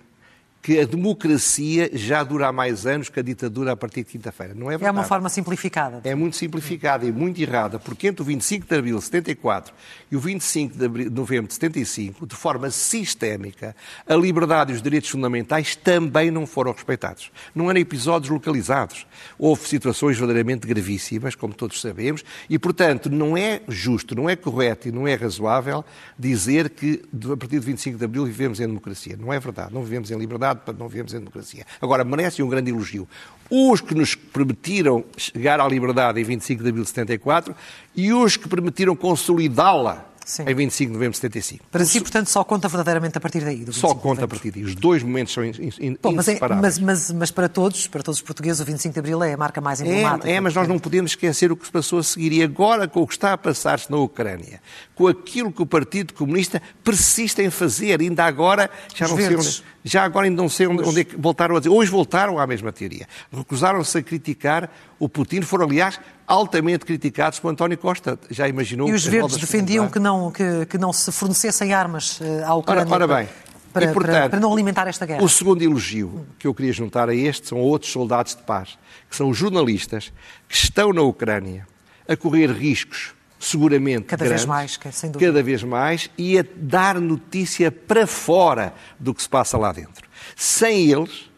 que 0.64 0.80
a 0.80 0.86
democracia 0.86 1.90
já 1.92 2.24
dura 2.24 2.48
há 2.48 2.52
mais 2.52 2.86
anos 2.86 3.10
que 3.10 3.20
a 3.20 3.22
ditadura 3.22 3.72
a 3.72 3.76
partir 3.76 4.02
de 4.02 4.10
quinta-feira. 4.12 4.54
Não 4.54 4.68
é 4.68 4.78
verdade. 4.78 4.88
É 4.88 4.90
uma 4.92 5.04
forma 5.04 5.28
simplificada. 5.28 6.00
É 6.04 6.14
muito 6.14 6.36
simplificada 6.36 7.04
e 7.04 7.12
muito 7.12 7.38
errada, 7.38 7.78
porque 7.78 8.06
entre 8.06 8.22
o 8.22 8.24
25 8.24 8.66
de 8.66 8.74
abril 8.74 8.96
de 8.96 9.04
74 9.04 9.74
e 10.10 10.16
o 10.16 10.20
25 10.20 10.78
de, 10.78 10.84
abril, 10.86 11.10
novembro 11.10 11.48
de 11.48 11.52
75, 11.52 12.26
de 12.26 12.34
forma 12.34 12.70
sistémica, 12.70 13.76
a 14.08 14.14
liberdade 14.14 14.72
e 14.72 14.74
os 14.74 14.80
direitos 14.80 15.10
fundamentais 15.10 15.76
também 15.76 16.30
não 16.30 16.46
foram 16.46 16.72
respeitados. 16.72 17.30
Não 17.54 17.68
eram 17.68 17.80
episódios 17.80 18.30
localizados. 18.30 19.06
Houve 19.38 19.68
situações 19.68 20.16
verdadeiramente 20.16 20.66
gravíssimas, 20.66 21.34
como 21.34 21.52
todos 21.52 21.78
sabemos, 21.78 22.24
e, 22.48 22.58
portanto, 22.58 23.10
não 23.10 23.36
é 23.36 23.60
justo, 23.68 24.14
não 24.14 24.30
é 24.30 24.34
correto 24.34 24.88
e 24.88 24.92
não 24.92 25.06
é 25.06 25.14
razoável 25.14 25.84
dizer 26.18 26.70
que 26.70 27.02
a 27.30 27.36
partir 27.36 27.60
de 27.60 27.66
25 27.66 27.98
de 27.98 28.04
abril 28.06 28.24
vivemos 28.24 28.60
em 28.60 28.66
democracia. 28.66 29.14
Não 29.14 29.30
é 29.30 29.38
verdade. 29.38 29.74
Não 29.74 29.82
vivemos 29.82 30.10
em 30.10 30.16
liberdade 30.16 30.53
para 30.60 30.74
não 30.74 30.88
vivemos 30.88 31.14
em 31.14 31.18
democracia. 31.18 31.66
Agora, 31.80 32.04
merece 32.04 32.42
um 32.42 32.48
grande 32.48 32.70
elogio. 32.70 33.08
Os 33.50 33.80
que 33.80 33.94
nos 33.94 34.14
permitiram 34.14 35.04
chegar 35.16 35.60
à 35.60 35.68
liberdade 35.68 36.20
em 36.20 36.24
25 36.24 36.62
de 36.62 36.68
abril 36.68 36.84
de 36.84 36.88
74 36.88 37.54
e 37.94 38.12
os 38.12 38.36
que 38.36 38.48
permitiram 38.48 38.96
consolidá-la 38.96 40.14
Sim. 40.24 40.44
em 40.48 40.54
25 40.54 40.90
de 40.90 40.94
novembro 40.94 41.12
de 41.12 41.18
75. 41.18 41.64
Para 41.70 41.84
si, 41.84 42.00
portanto, 42.00 42.28
só 42.28 42.42
conta 42.42 42.66
verdadeiramente 42.66 43.18
a 43.18 43.20
partir 43.20 43.44
daí? 43.44 43.64
só 43.70 43.94
conta 43.94 44.24
a 44.24 44.28
partir 44.28 44.50
daí. 44.50 44.64
Os 44.64 44.74
dois 44.74 45.02
momentos 45.02 45.34
são 45.34 45.44
in, 45.44 45.52
in, 45.80 45.98
Bom, 46.00 46.12
mas, 46.12 46.28
é, 46.28 46.38
mas, 46.60 46.78
mas, 46.78 47.10
mas, 47.10 47.30
para 47.30 47.48
todos, 47.48 47.86
para 47.86 48.02
todos 48.02 48.18
os 48.18 48.22
portugueses, 48.22 48.60
o 48.60 48.64
25 48.64 48.94
de 48.94 48.98
abril 48.98 49.22
é 49.22 49.34
a 49.34 49.36
marca 49.36 49.60
mais 49.60 49.80
é, 49.80 49.86
emblemática. 49.86 50.28
É, 50.28 50.34
é 50.34 50.40
mas 50.40 50.54
nós 50.54 50.66
não 50.66 50.78
podemos 50.78 51.12
esquecer 51.12 51.52
o 51.52 51.56
que 51.56 51.66
se 51.66 51.72
passou 51.72 51.98
a 51.98 52.02
seguir. 52.02 52.32
E 52.32 52.42
agora, 52.42 52.88
com 52.88 53.02
o 53.02 53.06
que 53.06 53.12
está 53.14 53.34
a 53.34 53.38
passar-se 53.38 53.90
na 53.90 53.98
Ucrânia, 53.98 54.60
com 54.94 55.06
aquilo 55.06 55.52
que 55.52 55.62
o 55.62 55.66
Partido 55.66 56.14
Comunista 56.14 56.60
persiste 56.82 57.42
em 57.42 57.50
fazer, 57.50 58.00
ainda 58.00 58.24
agora, 58.24 58.70
já 58.94 59.04
os 59.04 59.10
não 59.10 59.18
verdes. 59.18 59.46
sei 59.46 59.62
onde 59.62 59.73
já 59.84 60.02
agora 60.02 60.26
ainda 60.26 60.40
não 60.40 60.48
sei 60.48 60.66
onde, 60.66 60.82
onde 60.82 61.00
é 61.00 61.04
que 61.04 61.14
voltaram 61.14 61.56
a 61.56 61.58
dizer. 61.58 61.68
Hoje 61.68 61.90
voltaram 61.90 62.38
à 62.38 62.46
mesma 62.46 62.72
teoria. 62.72 63.06
Recusaram-se 63.30 63.98
a 63.98 64.02
criticar 64.02 64.70
o 64.98 65.10
Putin. 65.10 65.42
Foram, 65.42 65.66
aliás, 65.66 66.00
altamente 66.26 66.86
criticados 66.86 67.38
por 67.38 67.50
António 67.50 67.76
Costa. 67.76 68.18
Já 68.30 68.48
imaginou? 68.48 68.88
E 68.88 68.94
os 68.94 69.04
verdes 69.04 69.36
defendiam 69.36 69.86
que 69.88 69.98
não, 69.98 70.30
que, 70.30 70.64
que 70.66 70.78
não 70.78 70.90
se 70.90 71.12
fornecessem 71.12 71.74
armas 71.74 72.18
eh, 72.22 72.42
à 72.42 72.54
Ucrânia. 72.54 72.86
Ora, 72.90 73.04
ora 73.04 73.16
bem. 73.18 73.28
Para, 73.74 73.84
e, 73.84 73.92
portanto, 73.92 74.14
para, 74.14 74.28
para, 74.30 74.40
não 74.40 74.52
alimentar 74.52 74.86
esta 74.86 75.04
guerra. 75.04 75.22
O 75.22 75.28
segundo 75.28 75.60
elogio 75.60 76.26
que 76.38 76.46
eu 76.46 76.54
queria 76.54 76.72
juntar 76.72 77.10
a 77.10 77.14
este 77.14 77.48
são 77.48 77.58
outros 77.58 77.92
soldados 77.92 78.34
de 78.34 78.42
paz, 78.42 78.78
que 79.10 79.16
são 79.16 79.34
jornalistas 79.34 80.12
que 80.48 80.54
estão 80.54 80.92
na 80.92 81.02
Ucrânia 81.02 81.66
a 82.08 82.16
correr 82.16 82.50
riscos 82.50 83.12
seguramente 83.38 84.06
cada 84.06 84.24
grandes, 84.24 84.44
vez 84.44 84.48
mais, 84.48 84.78
sem 84.92 85.10
dúvida. 85.10 85.32
cada 85.32 85.42
vez 85.42 85.62
mais, 85.62 86.10
e 86.16 86.38
a 86.38 86.44
dar 86.56 87.00
notícia 87.00 87.70
para 87.70 88.06
fora 88.06 88.74
do 88.98 89.14
que 89.14 89.22
se 89.22 89.28
passa 89.28 89.58
lá 89.58 89.72
dentro. 89.72 90.08
Sem 90.34 90.90
eles, 90.90 91.30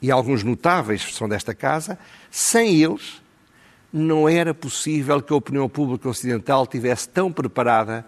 e 0.00 0.10
alguns 0.10 0.42
notáveis 0.42 1.14
são 1.14 1.28
desta 1.28 1.54
casa, 1.54 1.98
sem 2.30 2.82
eles 2.82 3.22
não 3.92 4.28
era 4.28 4.54
possível 4.54 5.20
que 5.20 5.32
a 5.32 5.36
opinião 5.36 5.68
pública 5.68 6.08
ocidental 6.08 6.66
tivesse 6.66 7.08
tão 7.08 7.30
preparada 7.30 8.06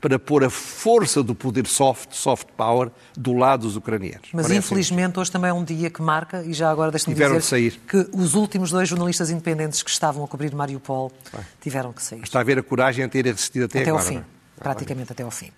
para 0.00 0.18
pôr 0.18 0.44
a 0.44 0.50
força 0.50 1.22
do 1.22 1.34
poder 1.34 1.66
soft, 1.66 2.12
soft 2.12 2.48
power, 2.56 2.90
do 3.16 3.32
lado 3.32 3.62
dos 3.62 3.76
ucranianos. 3.76 4.28
Mas 4.32 4.46
Parece 4.46 4.58
infelizmente 4.58 5.18
hoje 5.18 5.30
também 5.30 5.50
é 5.50 5.52
um 5.52 5.64
dia 5.64 5.90
que 5.90 6.02
marca, 6.02 6.42
e 6.44 6.52
já 6.52 6.70
agora 6.70 6.90
deixe-me 6.90 7.14
dizer 7.14 7.36
de 7.36 7.44
sair. 7.44 7.80
que 7.88 8.08
os 8.12 8.34
últimos 8.34 8.70
dois 8.70 8.88
jornalistas 8.88 9.30
independentes 9.30 9.82
que 9.82 9.90
estavam 9.90 10.24
a 10.24 10.28
cobrir 10.28 10.54
Mariupol 10.54 11.10
Bem, 11.32 11.44
tiveram 11.60 11.92
que 11.92 12.02
sair. 12.02 12.22
Está 12.22 12.40
a 12.40 12.44
ver 12.44 12.58
a 12.58 12.62
coragem 12.62 13.04
em 13.04 13.08
ter 13.08 13.24
resistido 13.24 13.64
até, 13.64 13.80
até 13.80 13.90
agora. 13.90 14.04
Ao 14.04 14.08
fim, 14.08 14.18
é? 14.18 14.24
praticamente 14.58 15.12
até 15.12 15.22
ao 15.22 15.30
fim. 15.30 15.50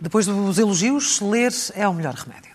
Depois 0.00 0.26
dos 0.26 0.58
elogios, 0.58 1.20
ler 1.20 1.52
é 1.74 1.88
o 1.88 1.94
melhor 1.94 2.14
remédio. 2.14 2.53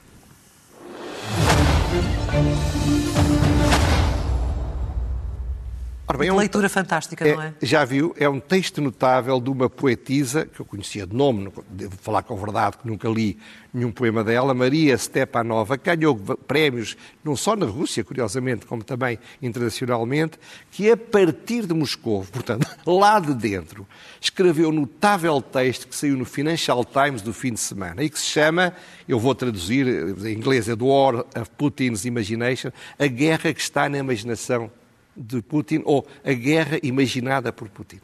Bem, 6.17 6.29
é 6.29 6.31
uma 6.31 6.39
leitura 6.39 6.67
fantástica, 6.67 7.27
é, 7.27 7.35
não 7.35 7.41
é? 7.41 7.53
Já 7.61 7.85
viu, 7.85 8.15
é 8.17 8.27
um 8.27 8.39
texto 8.39 8.81
notável 8.81 9.39
de 9.39 9.49
uma 9.49 9.69
poetisa, 9.69 10.45
que 10.45 10.59
eu 10.59 10.65
conhecia 10.65 11.05
de 11.05 11.15
nome, 11.15 11.51
devo 11.69 11.95
falar 11.97 12.23
com 12.23 12.35
verdade, 12.35 12.77
que 12.77 12.87
nunca 12.87 13.07
li 13.07 13.37
nenhum 13.73 13.91
poema 13.91 14.23
dela, 14.23 14.53
Maria 14.53 14.97
Stepanova, 14.97 15.77
que 15.77 15.95
ganhou 15.95 16.15
prémios 16.15 16.97
não 17.23 17.35
só 17.35 17.55
na 17.55 17.65
Rússia, 17.65 18.03
curiosamente, 18.03 18.65
como 18.65 18.83
também 18.83 19.19
internacionalmente, 19.41 20.39
que 20.71 20.89
a 20.89 20.97
partir 20.97 21.65
de 21.65 21.73
Moscou, 21.73 22.25
portanto, 22.31 22.67
lá 22.85 23.19
de 23.19 23.33
dentro, 23.33 23.87
escreveu 24.19 24.69
um 24.69 24.73
notável 24.73 25.41
texto 25.41 25.87
que 25.87 25.95
saiu 25.95 26.17
no 26.17 26.25
Financial 26.25 26.83
Times 26.83 27.21
do 27.21 27.33
fim 27.33 27.53
de 27.53 27.59
semana 27.59 28.03
e 28.03 28.09
que 28.09 28.19
se 28.19 28.25
chama, 28.25 28.73
eu 29.07 29.19
vou 29.19 29.35
traduzir, 29.35 29.87
em 29.87 30.33
inglês 30.33 30.67
é 30.67 30.75
The 30.75 30.83
War 30.83 31.19
of 31.19 31.49
Putin's 31.57 32.05
Imagination, 32.05 32.71
a 32.97 33.07
guerra 33.07 33.53
que 33.53 33.61
está 33.61 33.87
na 33.87 33.99
imaginação 33.99 34.71
de 35.19 35.41
Putin 35.41 35.81
ou 35.83 36.07
a 36.23 36.31
guerra 36.31 36.79
imaginada 36.81 37.51
por 37.51 37.67
Putin. 37.69 37.99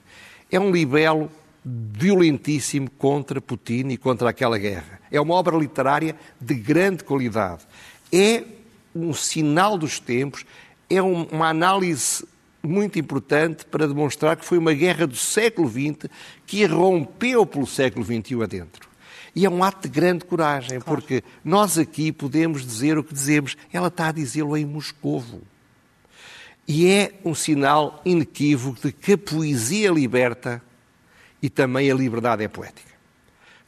É 0.52 0.60
um 0.60 0.70
libelo 0.70 1.32
violentíssimo 1.64 2.90
contra 2.92 3.42
Putin 3.42 3.88
e 3.90 3.98
contra 3.98 4.30
aquela 4.30 4.58
guerra. 4.58 5.00
É 5.10 5.20
uma 5.20 5.34
obra 5.34 5.58
literária 5.58 6.16
de 6.40 6.54
grande 6.54 7.04
qualidade. 7.04 7.66
É 8.12 8.44
um 8.94 9.14
sinal 9.14 9.78
dos 9.78 10.00
tempos, 10.00 10.46
é 10.90 11.02
uma 11.02 11.50
análise 11.50 12.26
muito 12.62 13.00
importante 13.00 13.66
para 13.66 13.88
demonstrar 13.88 14.36
que 14.36 14.46
foi 14.46 14.58
uma 14.58 14.74
guerra 14.74 15.08
do 15.08 15.16
século 15.16 15.70
XX 15.70 16.10
que 16.46 16.62
irrompeu 16.62 17.46
pelo 17.46 17.66
século 17.66 18.06
XXI 18.06 18.44
adentro. 18.44 18.90
E 19.36 19.46
é 19.46 19.50
um 19.50 19.64
ato 19.64 19.88
de 19.88 19.94
grande 19.94 20.24
coragem, 20.24 20.80
claro. 20.80 20.84
porque 21.02 21.24
nós 21.44 21.78
aqui 21.78 22.12
podemos 22.12 22.66
dizer 22.66 22.98
o 22.98 23.04
que 23.04 23.14
dizemos. 23.14 23.58
Ela 23.72 23.88
está 23.88 24.08
a 24.08 24.12
dizê-lo 24.12 24.56
em 24.56 24.66
Moscovo. 24.66 25.42
E 26.68 26.88
é 26.88 27.14
um 27.24 27.36
sinal 27.36 28.02
inequívoco 28.04 28.80
de 28.82 28.92
que 28.92 29.14
a 29.14 29.18
poesia 29.18 29.92
liberta 29.92 30.62
e 31.42 31.50
também 31.50 31.92
a 31.92 31.96
liberdade 31.96 32.44
é 32.44 32.48
poética. 32.48 32.94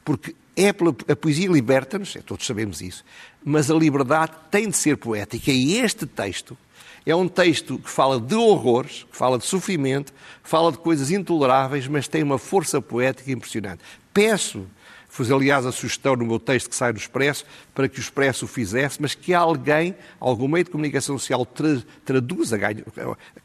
Porque 0.04 0.34
é 0.56 0.72
pela, 0.72 0.94
a 1.08 1.14
poesia 1.14 1.48
liberta-nos, 1.48 2.16
é, 2.16 2.20
todos 2.20 2.44
sabemos 2.44 2.80
isso, 2.80 3.04
mas 3.44 3.70
a 3.70 3.74
liberdade 3.74 4.32
tem 4.50 4.68
de 4.68 4.76
ser 4.76 4.96
poética. 4.96 5.52
E 5.52 5.76
este 5.76 6.04
texto 6.04 6.58
é 7.06 7.14
um 7.14 7.28
texto 7.28 7.78
que 7.78 7.88
fala 7.88 8.20
de 8.20 8.34
horrores, 8.34 9.06
que 9.10 9.16
fala 9.16 9.38
de 9.38 9.46
sofrimento, 9.46 10.12
fala 10.42 10.72
de 10.72 10.78
coisas 10.78 11.10
intoleráveis, 11.12 11.86
mas 11.86 12.08
tem 12.08 12.22
uma 12.22 12.38
força 12.38 12.82
poética 12.82 13.30
impressionante. 13.30 13.82
Peço 14.12 14.66
foi, 15.08 15.32
aliás, 15.32 15.64
a 15.64 15.72
sugestão 15.72 16.14
no 16.14 16.24
meu 16.24 16.38
texto 16.38 16.68
que 16.68 16.76
sai 16.76 16.92
do 16.92 16.98
Expresso, 16.98 17.44
para 17.74 17.88
que 17.88 17.98
o 17.98 18.00
Expresso 18.00 18.44
o 18.44 18.48
fizesse, 18.48 19.00
mas 19.00 19.14
que 19.14 19.32
alguém, 19.32 19.96
algum 20.20 20.46
meio 20.46 20.64
de 20.64 20.70
comunicação 20.70 21.18
social, 21.18 21.44
tra 21.46 21.82
traduza, 22.04 22.56
ganhe, 22.56 22.84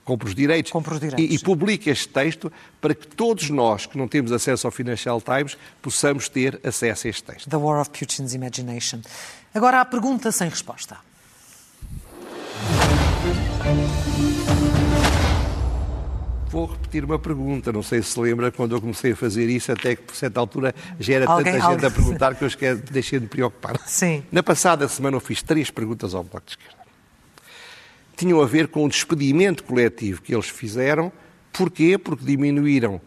compre 0.04 0.28
os 0.28 0.36
direitos, 0.36 0.72
compre 0.72 0.94
os 0.94 1.00
direitos 1.00 1.26
e, 1.26 1.36
e 1.36 1.40
publique 1.40 1.90
este 1.90 2.10
texto 2.10 2.52
para 2.82 2.94
que 2.94 3.08
todos 3.08 3.50
nós 3.50 3.86
que 3.86 3.98
não 3.98 4.08
temos 4.08 4.32
acesso 4.32 4.68
ao 4.68 4.72
Financial 4.72 5.22
Times 5.22 5.58
possamos 5.82 6.28
ter 6.28 6.60
acesso 6.64 7.08
a 7.08 7.10
este 7.10 7.24
texto. 7.24 7.50
The 7.50 7.58
War 7.58 7.80
of 7.80 7.90
Putin's 7.92 8.34
Imagination. 8.34 9.00
Agora 9.54 9.82
a 9.82 9.86
pergunta 9.86 10.32
sem 10.32 10.50
resposta. 10.50 10.98
Vou 16.54 16.68
repetir 16.68 17.04
uma 17.04 17.18
pergunta. 17.18 17.74
Não 17.74 17.82
sei 17.82 18.04
se 18.04 18.12
se 18.12 18.20
lembra 18.20 18.52
quando 18.52 18.76
eu 18.76 18.80
comecei 18.80 19.14
a 19.14 19.16
fazer 19.16 19.50
isso, 19.50 19.72
até 19.72 19.96
que 19.96 20.04
por 20.04 20.16
certa 20.16 20.40
altura 20.40 20.76
já 21.00 21.16
era 21.16 21.26
alguém, 21.26 21.54
tanta 21.54 21.66
alguém... 21.66 21.80
gente 21.80 21.86
a 21.88 21.90
perguntar 21.90 22.36
que 22.36 22.44
eu 22.44 22.48
esqueci, 22.48 22.80
deixei 22.92 23.18
de 23.18 23.24
me 23.24 23.30
preocupar. 23.30 23.82
Sim. 23.88 24.24
Na 24.32 24.44
passada 24.44 24.88
semana 24.88 25.18
eu 25.18 25.20
fiz 25.20 25.42
três 25.42 25.72
perguntas 25.72 26.14
ao 26.14 26.24
Bloco 26.24 26.46
de 26.46 26.52
Esquerda. 26.52 26.78
Tinham 28.16 28.40
a 28.40 28.46
ver 28.46 28.68
com 28.68 28.86
o 28.86 28.88
despedimento 28.88 29.64
coletivo 29.64 30.22
que 30.22 30.32
eles 30.32 30.48
fizeram. 30.48 31.12
Porquê? 31.52 31.98
Porque 31.98 32.24
diminuíram 32.24 33.02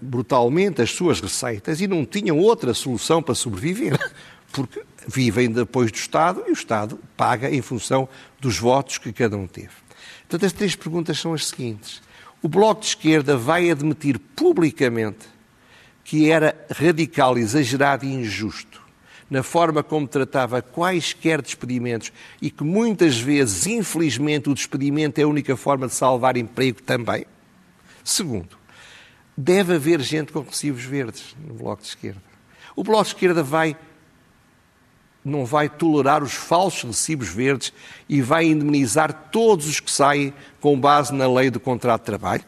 brutalmente 0.00 0.80
as 0.80 0.92
suas 0.92 1.20
receitas 1.20 1.80
e 1.80 1.88
não 1.88 2.06
tinham 2.06 2.38
outra 2.38 2.72
solução 2.72 3.20
para 3.20 3.34
sobreviver. 3.34 3.98
Porque 4.52 4.80
vivem 5.08 5.50
depois 5.50 5.90
do 5.90 5.96
Estado 5.96 6.44
e 6.46 6.50
o 6.50 6.54
Estado 6.54 7.00
paga 7.16 7.50
em 7.50 7.62
função 7.62 8.08
dos 8.38 8.60
votos 8.60 8.96
que 8.96 9.12
cada 9.12 9.36
um 9.36 9.48
teve. 9.48 9.70
Portanto, 10.20 10.46
as 10.46 10.52
três 10.52 10.76
perguntas 10.76 11.18
são 11.18 11.34
as 11.34 11.48
seguintes. 11.48 12.00
O 12.42 12.48
Bloco 12.48 12.80
de 12.80 12.86
Esquerda 12.88 13.36
vai 13.36 13.70
admitir 13.70 14.18
publicamente 14.18 15.28
que 16.02 16.30
era 16.30 16.56
radical, 16.70 17.36
exagerado 17.38 18.04
e 18.04 18.12
injusto 18.12 18.80
na 19.30 19.44
forma 19.44 19.82
como 19.82 20.08
tratava 20.08 20.60
quaisquer 20.60 21.40
despedimentos 21.40 22.12
e 22.42 22.50
que 22.50 22.64
muitas 22.64 23.20
vezes, 23.20 23.66
infelizmente, 23.66 24.50
o 24.50 24.54
despedimento 24.54 25.20
é 25.20 25.22
a 25.22 25.28
única 25.28 25.56
forma 25.56 25.86
de 25.86 25.94
salvar 25.94 26.36
emprego 26.36 26.82
também. 26.82 27.24
Segundo, 28.02 28.58
deve 29.36 29.76
haver 29.76 30.00
gente 30.00 30.32
com 30.32 30.40
recibos 30.40 30.82
verdes 30.82 31.36
no 31.46 31.54
Bloco 31.54 31.82
de 31.82 31.88
Esquerda. 31.88 32.22
O 32.74 32.82
Bloco 32.82 33.04
de 33.04 33.10
Esquerda 33.10 33.42
vai 33.42 33.76
não 35.24 35.44
vai 35.44 35.68
tolerar 35.68 36.22
os 36.22 36.32
falsos 36.32 36.84
recibos 36.84 37.28
verdes 37.28 37.72
e 38.08 38.22
vai 38.22 38.46
indemnizar 38.46 39.12
todos 39.30 39.66
os 39.66 39.80
que 39.80 39.90
saem 39.90 40.32
com 40.60 40.78
base 40.78 41.14
na 41.14 41.30
lei 41.30 41.50
do 41.50 41.60
contrato 41.60 42.00
de 42.00 42.06
trabalho. 42.06 42.44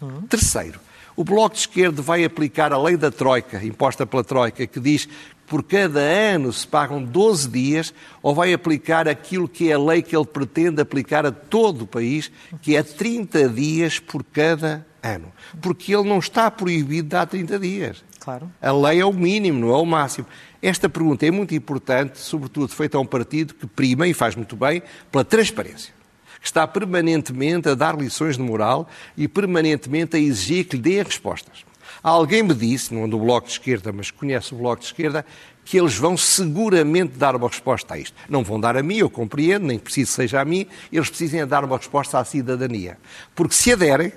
Uhum. 0.00 0.22
Terceiro, 0.22 0.80
o 1.14 1.24
Bloco 1.24 1.54
de 1.54 1.60
Esquerda 1.60 2.02
vai 2.02 2.24
aplicar 2.24 2.72
a 2.72 2.78
lei 2.78 2.96
da 2.96 3.10
Troika, 3.10 3.64
imposta 3.64 4.06
pela 4.06 4.24
Troika, 4.24 4.66
que 4.66 4.80
diz 4.80 5.06
que 5.06 5.12
por 5.46 5.62
cada 5.62 6.00
ano 6.00 6.52
se 6.52 6.66
pagam 6.66 7.02
12 7.02 7.48
dias, 7.48 7.94
ou 8.22 8.34
vai 8.34 8.52
aplicar 8.52 9.08
aquilo 9.08 9.48
que 9.48 9.70
é 9.70 9.74
a 9.74 9.78
lei 9.78 10.02
que 10.02 10.16
ele 10.16 10.26
pretende 10.26 10.82
aplicar 10.82 11.24
a 11.24 11.30
todo 11.30 11.82
o 11.82 11.86
país, 11.86 12.30
que 12.60 12.76
é 12.76 12.82
30 12.82 13.48
dias 13.48 13.98
por 13.98 14.24
cada 14.24 14.84
ano. 15.14 15.32
Porque 15.60 15.94
ele 15.94 16.08
não 16.08 16.18
está 16.18 16.50
proibido 16.50 17.04
de 17.04 17.08
dar 17.10 17.26
30 17.26 17.58
dias. 17.58 18.04
Claro. 18.20 18.50
A 18.60 18.72
lei 18.72 19.00
é 19.00 19.04
o 19.04 19.12
mínimo, 19.12 19.60
não 19.60 19.70
é 19.70 19.78
o 19.78 19.86
máximo. 19.86 20.26
Esta 20.60 20.88
pergunta 20.88 21.24
é 21.24 21.30
muito 21.30 21.54
importante, 21.54 22.18
sobretudo 22.18 22.68
feita 22.68 22.98
a 22.98 23.00
um 23.00 23.06
partido 23.06 23.54
que 23.54 23.66
prima, 23.66 24.08
e 24.08 24.12
faz 24.12 24.34
muito 24.34 24.56
bem, 24.56 24.82
pela 25.12 25.24
transparência. 25.24 25.94
Que 26.40 26.46
está 26.46 26.66
permanentemente 26.66 27.68
a 27.68 27.74
dar 27.74 27.96
lições 27.96 28.36
de 28.36 28.42
moral 28.42 28.88
e 29.16 29.28
permanentemente 29.28 30.16
a 30.16 30.18
exigir 30.18 30.64
que 30.66 30.76
lhe 30.76 30.82
dê 30.82 31.02
respostas. 31.02 31.64
Alguém 32.02 32.42
me 32.42 32.54
disse, 32.54 32.92
não 32.94 33.08
do 33.08 33.18
Bloco 33.18 33.46
de 33.46 33.52
Esquerda, 33.52 33.92
mas 33.92 34.10
conhece 34.10 34.54
o 34.54 34.58
Bloco 34.58 34.80
de 34.80 34.86
Esquerda, 34.86 35.24
que 35.64 35.78
eles 35.78 35.96
vão 35.96 36.16
seguramente 36.16 37.18
dar 37.18 37.34
uma 37.34 37.48
resposta 37.48 37.94
a 37.94 37.98
isto. 37.98 38.14
Não 38.28 38.44
vão 38.44 38.60
dar 38.60 38.76
a 38.76 38.82
mim, 38.82 38.96
eu 38.98 39.10
compreendo, 39.10 39.66
nem 39.66 39.78
preciso 39.78 40.12
seja 40.12 40.40
a 40.40 40.44
mim, 40.44 40.66
eles 40.92 41.08
precisam 41.08 41.46
dar 41.46 41.64
uma 41.64 41.76
resposta 41.76 42.18
à 42.18 42.24
cidadania. 42.24 42.98
Porque 43.34 43.54
se 43.54 43.72
aderem, 43.72 44.12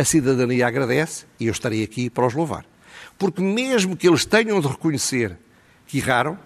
a 0.00 0.04
cidadania 0.04 0.66
agradece 0.66 1.26
e 1.38 1.46
eu 1.46 1.52
estarei 1.52 1.84
aqui 1.84 2.08
para 2.08 2.26
os 2.26 2.32
louvar. 2.32 2.64
Porque 3.18 3.42
mesmo 3.42 3.96
que 3.96 4.08
eles 4.08 4.24
tenham 4.24 4.60
de 4.60 4.66
reconhecer 4.66 5.36
que 5.86 5.98
erraram, 5.98 6.38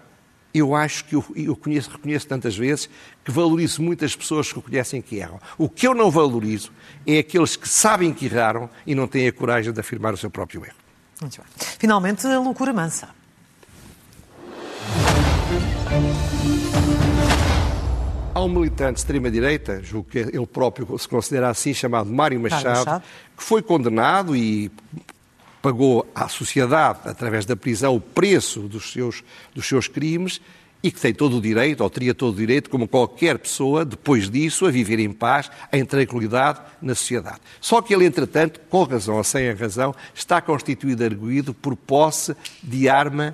eu 0.53 0.75
acho 0.75 1.05
que 1.05 1.15
eu, 1.15 1.25
eu 1.35 1.55
conheço, 1.55 1.89
reconheço 1.89 2.27
tantas 2.27 2.57
vezes 2.57 2.89
que 3.23 3.31
valorizo 3.31 3.81
muitas 3.81 4.15
pessoas 4.15 4.51
que 4.51 4.59
reconhecem 4.59 5.01
que 5.01 5.17
erram. 5.17 5.39
O 5.57 5.69
que 5.69 5.87
eu 5.87 5.93
não 5.93 6.11
valorizo 6.11 6.71
é 7.07 7.19
aqueles 7.19 7.55
que 7.55 7.67
sabem 7.67 8.13
que 8.13 8.25
erraram 8.25 8.69
e 8.85 8.93
não 8.93 9.07
têm 9.07 9.27
a 9.27 9.31
coragem 9.31 9.71
de 9.71 9.79
afirmar 9.79 10.13
o 10.13 10.17
seu 10.17 10.29
próprio 10.29 10.65
erro. 10.65 10.75
Muito 11.21 11.37
bem. 11.37 11.47
Finalmente, 11.79 12.27
a 12.27 12.39
loucura 12.39 12.73
mansa. 12.73 13.09
Um 18.45 18.49
militante 18.49 18.93
de 18.93 18.99
extrema-direita, 18.99 19.81
julgo 19.83 20.09
que 20.09 20.19
ele 20.19 20.45
próprio 20.45 20.97
se 20.97 21.07
considera 21.07 21.49
assim, 21.49 21.73
chamado 21.73 22.09
Mário 22.09 22.39
Machado, 22.39 22.79
Machado, 22.79 23.03
que 23.35 23.43
foi 23.43 23.61
condenado 23.61 24.35
e 24.35 24.71
pagou 25.61 26.05
à 26.13 26.27
sociedade, 26.27 26.99
através 27.05 27.45
da 27.45 27.55
prisão, 27.55 27.95
o 27.95 27.99
preço 27.99 28.61
dos 28.61 28.91
seus, 28.91 29.23
dos 29.53 29.67
seus 29.67 29.87
crimes 29.87 30.39
e 30.83 30.91
que 30.91 31.01
tem 31.01 31.11
todo 31.11 31.37
o 31.37 31.41
direito, 31.41 31.81
ou 31.81 31.89
teria 31.89 32.13
todo 32.13 32.33
o 32.33 32.37
direito, 32.37 32.69
como 32.69 32.87
qualquer 32.87 33.39
pessoa, 33.39 33.83
depois 33.83 34.29
disso, 34.29 34.67
a 34.67 34.71
viver 34.71 34.99
em 34.99 35.11
paz, 35.11 35.49
em 35.73 35.83
tranquilidade 35.83 36.59
na 36.79 36.93
sociedade. 36.93 37.39
Só 37.59 37.81
que 37.81 37.91
ele, 37.91 38.05
entretanto, 38.05 38.59
com 38.69 38.83
razão 38.83 39.15
ou 39.15 39.23
sem 39.23 39.49
a 39.49 39.55
razão, 39.55 39.95
está 40.13 40.39
constituído 40.39 41.03
arguído 41.03 41.55
por 41.55 41.75
posse 41.75 42.35
de 42.61 42.87
arma 42.87 43.33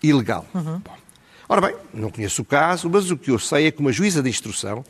ilegal. 0.00 0.46
Uhum. 0.54 0.78
Bom, 0.78 0.96
ora 1.48 1.60
bem, 1.60 1.74
não 1.92 2.10
conheço 2.10 2.42
o 2.42 2.44
caso, 2.44 2.88
mas 2.90 3.10
o 3.10 3.16
que 3.16 3.30
eu 3.30 3.38
sei 3.38 3.66
é 3.66 3.70
que 3.70 3.80
uma 3.80 3.92
juíza 3.92 4.22
de 4.22 4.28
instrução 4.28 4.84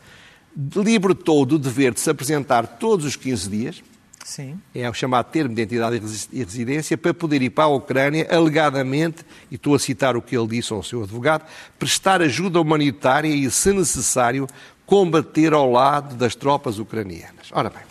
libertou 0.74 1.44
do 1.44 1.58
dever 1.58 1.92
de 1.92 2.00
se 2.00 2.08
apresentar 2.08 2.66
todos 2.66 3.04
os 3.04 3.16
15 3.16 3.50
dias, 3.50 3.82
Sim. 4.24 4.58
é 4.74 4.88
o 4.88 4.94
chamado 4.94 5.26
termo 5.26 5.54
de 5.54 5.62
identidade 5.62 6.02
e 6.32 6.42
residência, 6.42 6.98
para 6.98 7.14
poder 7.14 7.42
ir 7.42 7.50
para 7.50 7.64
a 7.64 7.68
Ucrânia, 7.68 8.26
alegadamente, 8.30 9.24
e 9.50 9.54
estou 9.54 9.74
a 9.74 9.78
citar 9.78 10.16
o 10.16 10.22
que 10.22 10.36
ele 10.36 10.48
disse 10.48 10.72
ao 10.72 10.82
seu 10.82 11.02
advogado, 11.02 11.44
prestar 11.78 12.22
ajuda 12.22 12.60
humanitária 12.60 13.28
e, 13.28 13.48
se 13.50 13.72
necessário, 13.72 14.48
combater 14.84 15.52
ao 15.52 15.70
lado 15.70 16.14
das 16.16 16.34
tropas 16.34 16.78
ucranianas. 16.78 17.50
Ora 17.52 17.70
bem, 17.70 17.82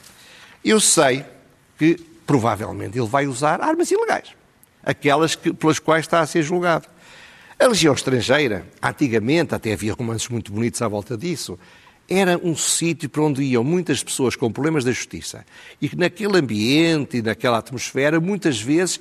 eu 0.63 0.79
sei 0.79 1.23
que 1.77 1.95
provavelmente 2.25 2.97
ele 2.97 3.07
vai 3.07 3.27
usar 3.27 3.61
armas 3.61 3.91
ilegais, 3.91 4.29
aquelas 4.83 5.35
que, 5.35 5.53
pelas 5.53 5.77
quais 5.77 6.05
está 6.05 6.19
a 6.19 6.25
ser 6.25 6.41
julgado. 6.41 6.87
A 7.57 7.67
legião 7.67 7.93
estrangeira, 7.93 8.65
antigamente, 8.83 9.55
até 9.55 9.71
havia 9.73 9.93
romances 9.93 10.27
muito 10.27 10.51
bonitos 10.51 10.81
à 10.81 10.87
volta 10.87 11.17
disso, 11.17 11.57
era 12.07 12.37
um 12.37 12.55
sítio 12.55 13.09
para 13.09 13.23
onde 13.23 13.43
iam 13.43 13.63
muitas 13.63 14.03
pessoas 14.03 14.35
com 14.35 14.51
problemas 14.51 14.83
da 14.83 14.91
justiça 14.91 15.45
e 15.81 15.89
que 15.89 15.95
naquele 15.95 16.37
ambiente 16.37 17.17
e 17.17 17.21
naquela 17.21 17.57
atmosfera 17.57 18.19
muitas 18.19 18.61
vezes 18.61 18.99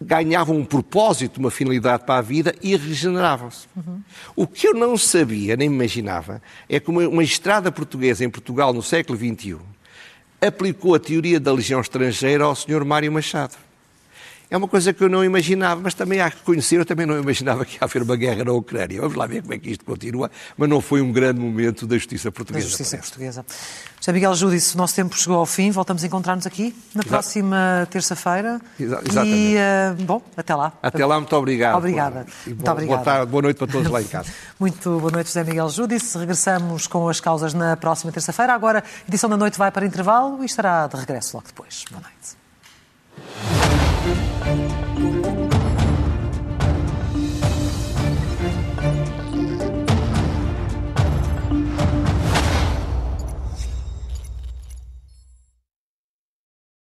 ganhavam 0.00 0.56
um 0.56 0.64
propósito, 0.64 1.38
uma 1.38 1.50
finalidade 1.50 2.04
para 2.04 2.18
a 2.18 2.22
vida 2.22 2.54
e 2.60 2.76
regeneravam-se. 2.76 3.68
Uhum. 3.76 4.02
O 4.34 4.46
que 4.46 4.66
eu 4.66 4.74
não 4.74 4.98
sabia, 4.98 5.56
nem 5.56 5.68
imaginava, 5.68 6.42
é 6.68 6.80
que 6.80 6.90
uma, 6.90 7.22
estrada 7.22 7.70
portuguesa 7.70 8.24
em 8.24 8.28
Portugal 8.28 8.72
no 8.72 8.82
século 8.82 9.16
XXI 9.16 9.58
aplicou 10.40 10.96
a 10.96 10.98
teoria 10.98 11.38
da 11.38 11.52
legião 11.52 11.80
estrangeira 11.80 12.44
ao 12.44 12.54
Sr. 12.56 12.84
Mário 12.84 13.12
Machado. 13.12 13.56
É 14.52 14.56
uma 14.58 14.68
coisa 14.68 14.92
que 14.92 15.02
eu 15.02 15.08
não 15.08 15.24
imaginava, 15.24 15.80
mas 15.80 15.94
também 15.94 16.20
há 16.20 16.30
que 16.30 16.36
reconhecer, 16.36 16.76
eu 16.76 16.84
também 16.84 17.06
não 17.06 17.18
imaginava 17.18 17.64
que 17.64 17.76
ia 17.76 17.78
haver 17.80 18.02
uma 18.02 18.14
guerra 18.14 18.44
na 18.44 18.52
Ucrânia. 18.52 19.00
Vamos 19.00 19.16
lá 19.16 19.26
ver 19.26 19.40
como 19.40 19.54
é 19.54 19.58
que 19.58 19.70
isto 19.70 19.82
continua, 19.82 20.30
mas 20.58 20.68
não 20.68 20.78
foi 20.78 21.00
um 21.00 21.10
grande 21.10 21.40
momento 21.40 21.86
da 21.86 21.96
justiça 21.96 22.30
portuguesa. 22.30 22.66
Da 22.66 22.68
justiça 22.68 22.98
portuguesa. 22.98 23.46
José 23.98 24.12
Miguel 24.12 24.34
Júdice, 24.34 24.74
o 24.74 24.78
nosso 24.78 24.94
tempo 24.94 25.16
chegou 25.16 25.38
ao 25.38 25.46
fim, 25.46 25.70
voltamos 25.70 26.04
a 26.04 26.06
encontrar-nos 26.06 26.46
aqui 26.46 26.76
na 26.94 27.00
Exato. 27.00 27.08
próxima 27.08 27.88
terça-feira. 27.90 28.60
Exatamente. 28.78 29.26
E, 29.26 29.56
uh, 29.56 30.04
bom, 30.04 30.20
até 30.36 30.54
lá. 30.54 30.70
Até 30.82 31.06
lá, 31.06 31.18
muito 31.18 31.34
obrigado. 31.34 31.78
Obrigada. 31.78 32.26
Muito 32.44 32.62
bom, 32.62 32.72
obrigada. 32.72 32.96
Boa, 32.96 33.04
tarde, 33.04 33.30
boa 33.30 33.42
noite 33.42 33.56
para 33.56 33.66
todos 33.68 33.90
lá 33.90 34.02
em 34.02 34.06
casa. 34.06 34.30
muito 34.60 34.98
boa 34.98 35.12
noite, 35.12 35.28
José 35.28 35.44
Miguel 35.44 35.70
Júdice. 35.70 36.18
Regressamos 36.18 36.86
com 36.86 37.08
as 37.08 37.20
causas 37.20 37.54
na 37.54 37.74
próxima 37.74 38.12
terça-feira. 38.12 38.52
Agora, 38.52 38.84
edição 39.08 39.30
da 39.30 39.36
noite 39.38 39.56
vai 39.56 39.70
para 39.70 39.86
intervalo 39.86 40.42
e 40.42 40.44
estará 40.44 40.88
de 40.88 40.96
regresso 40.96 41.38
logo 41.38 41.46
depois. 41.46 41.86
Boa 41.90 42.02
noite 42.02 42.41
thank 43.42 44.70
you 44.72 44.81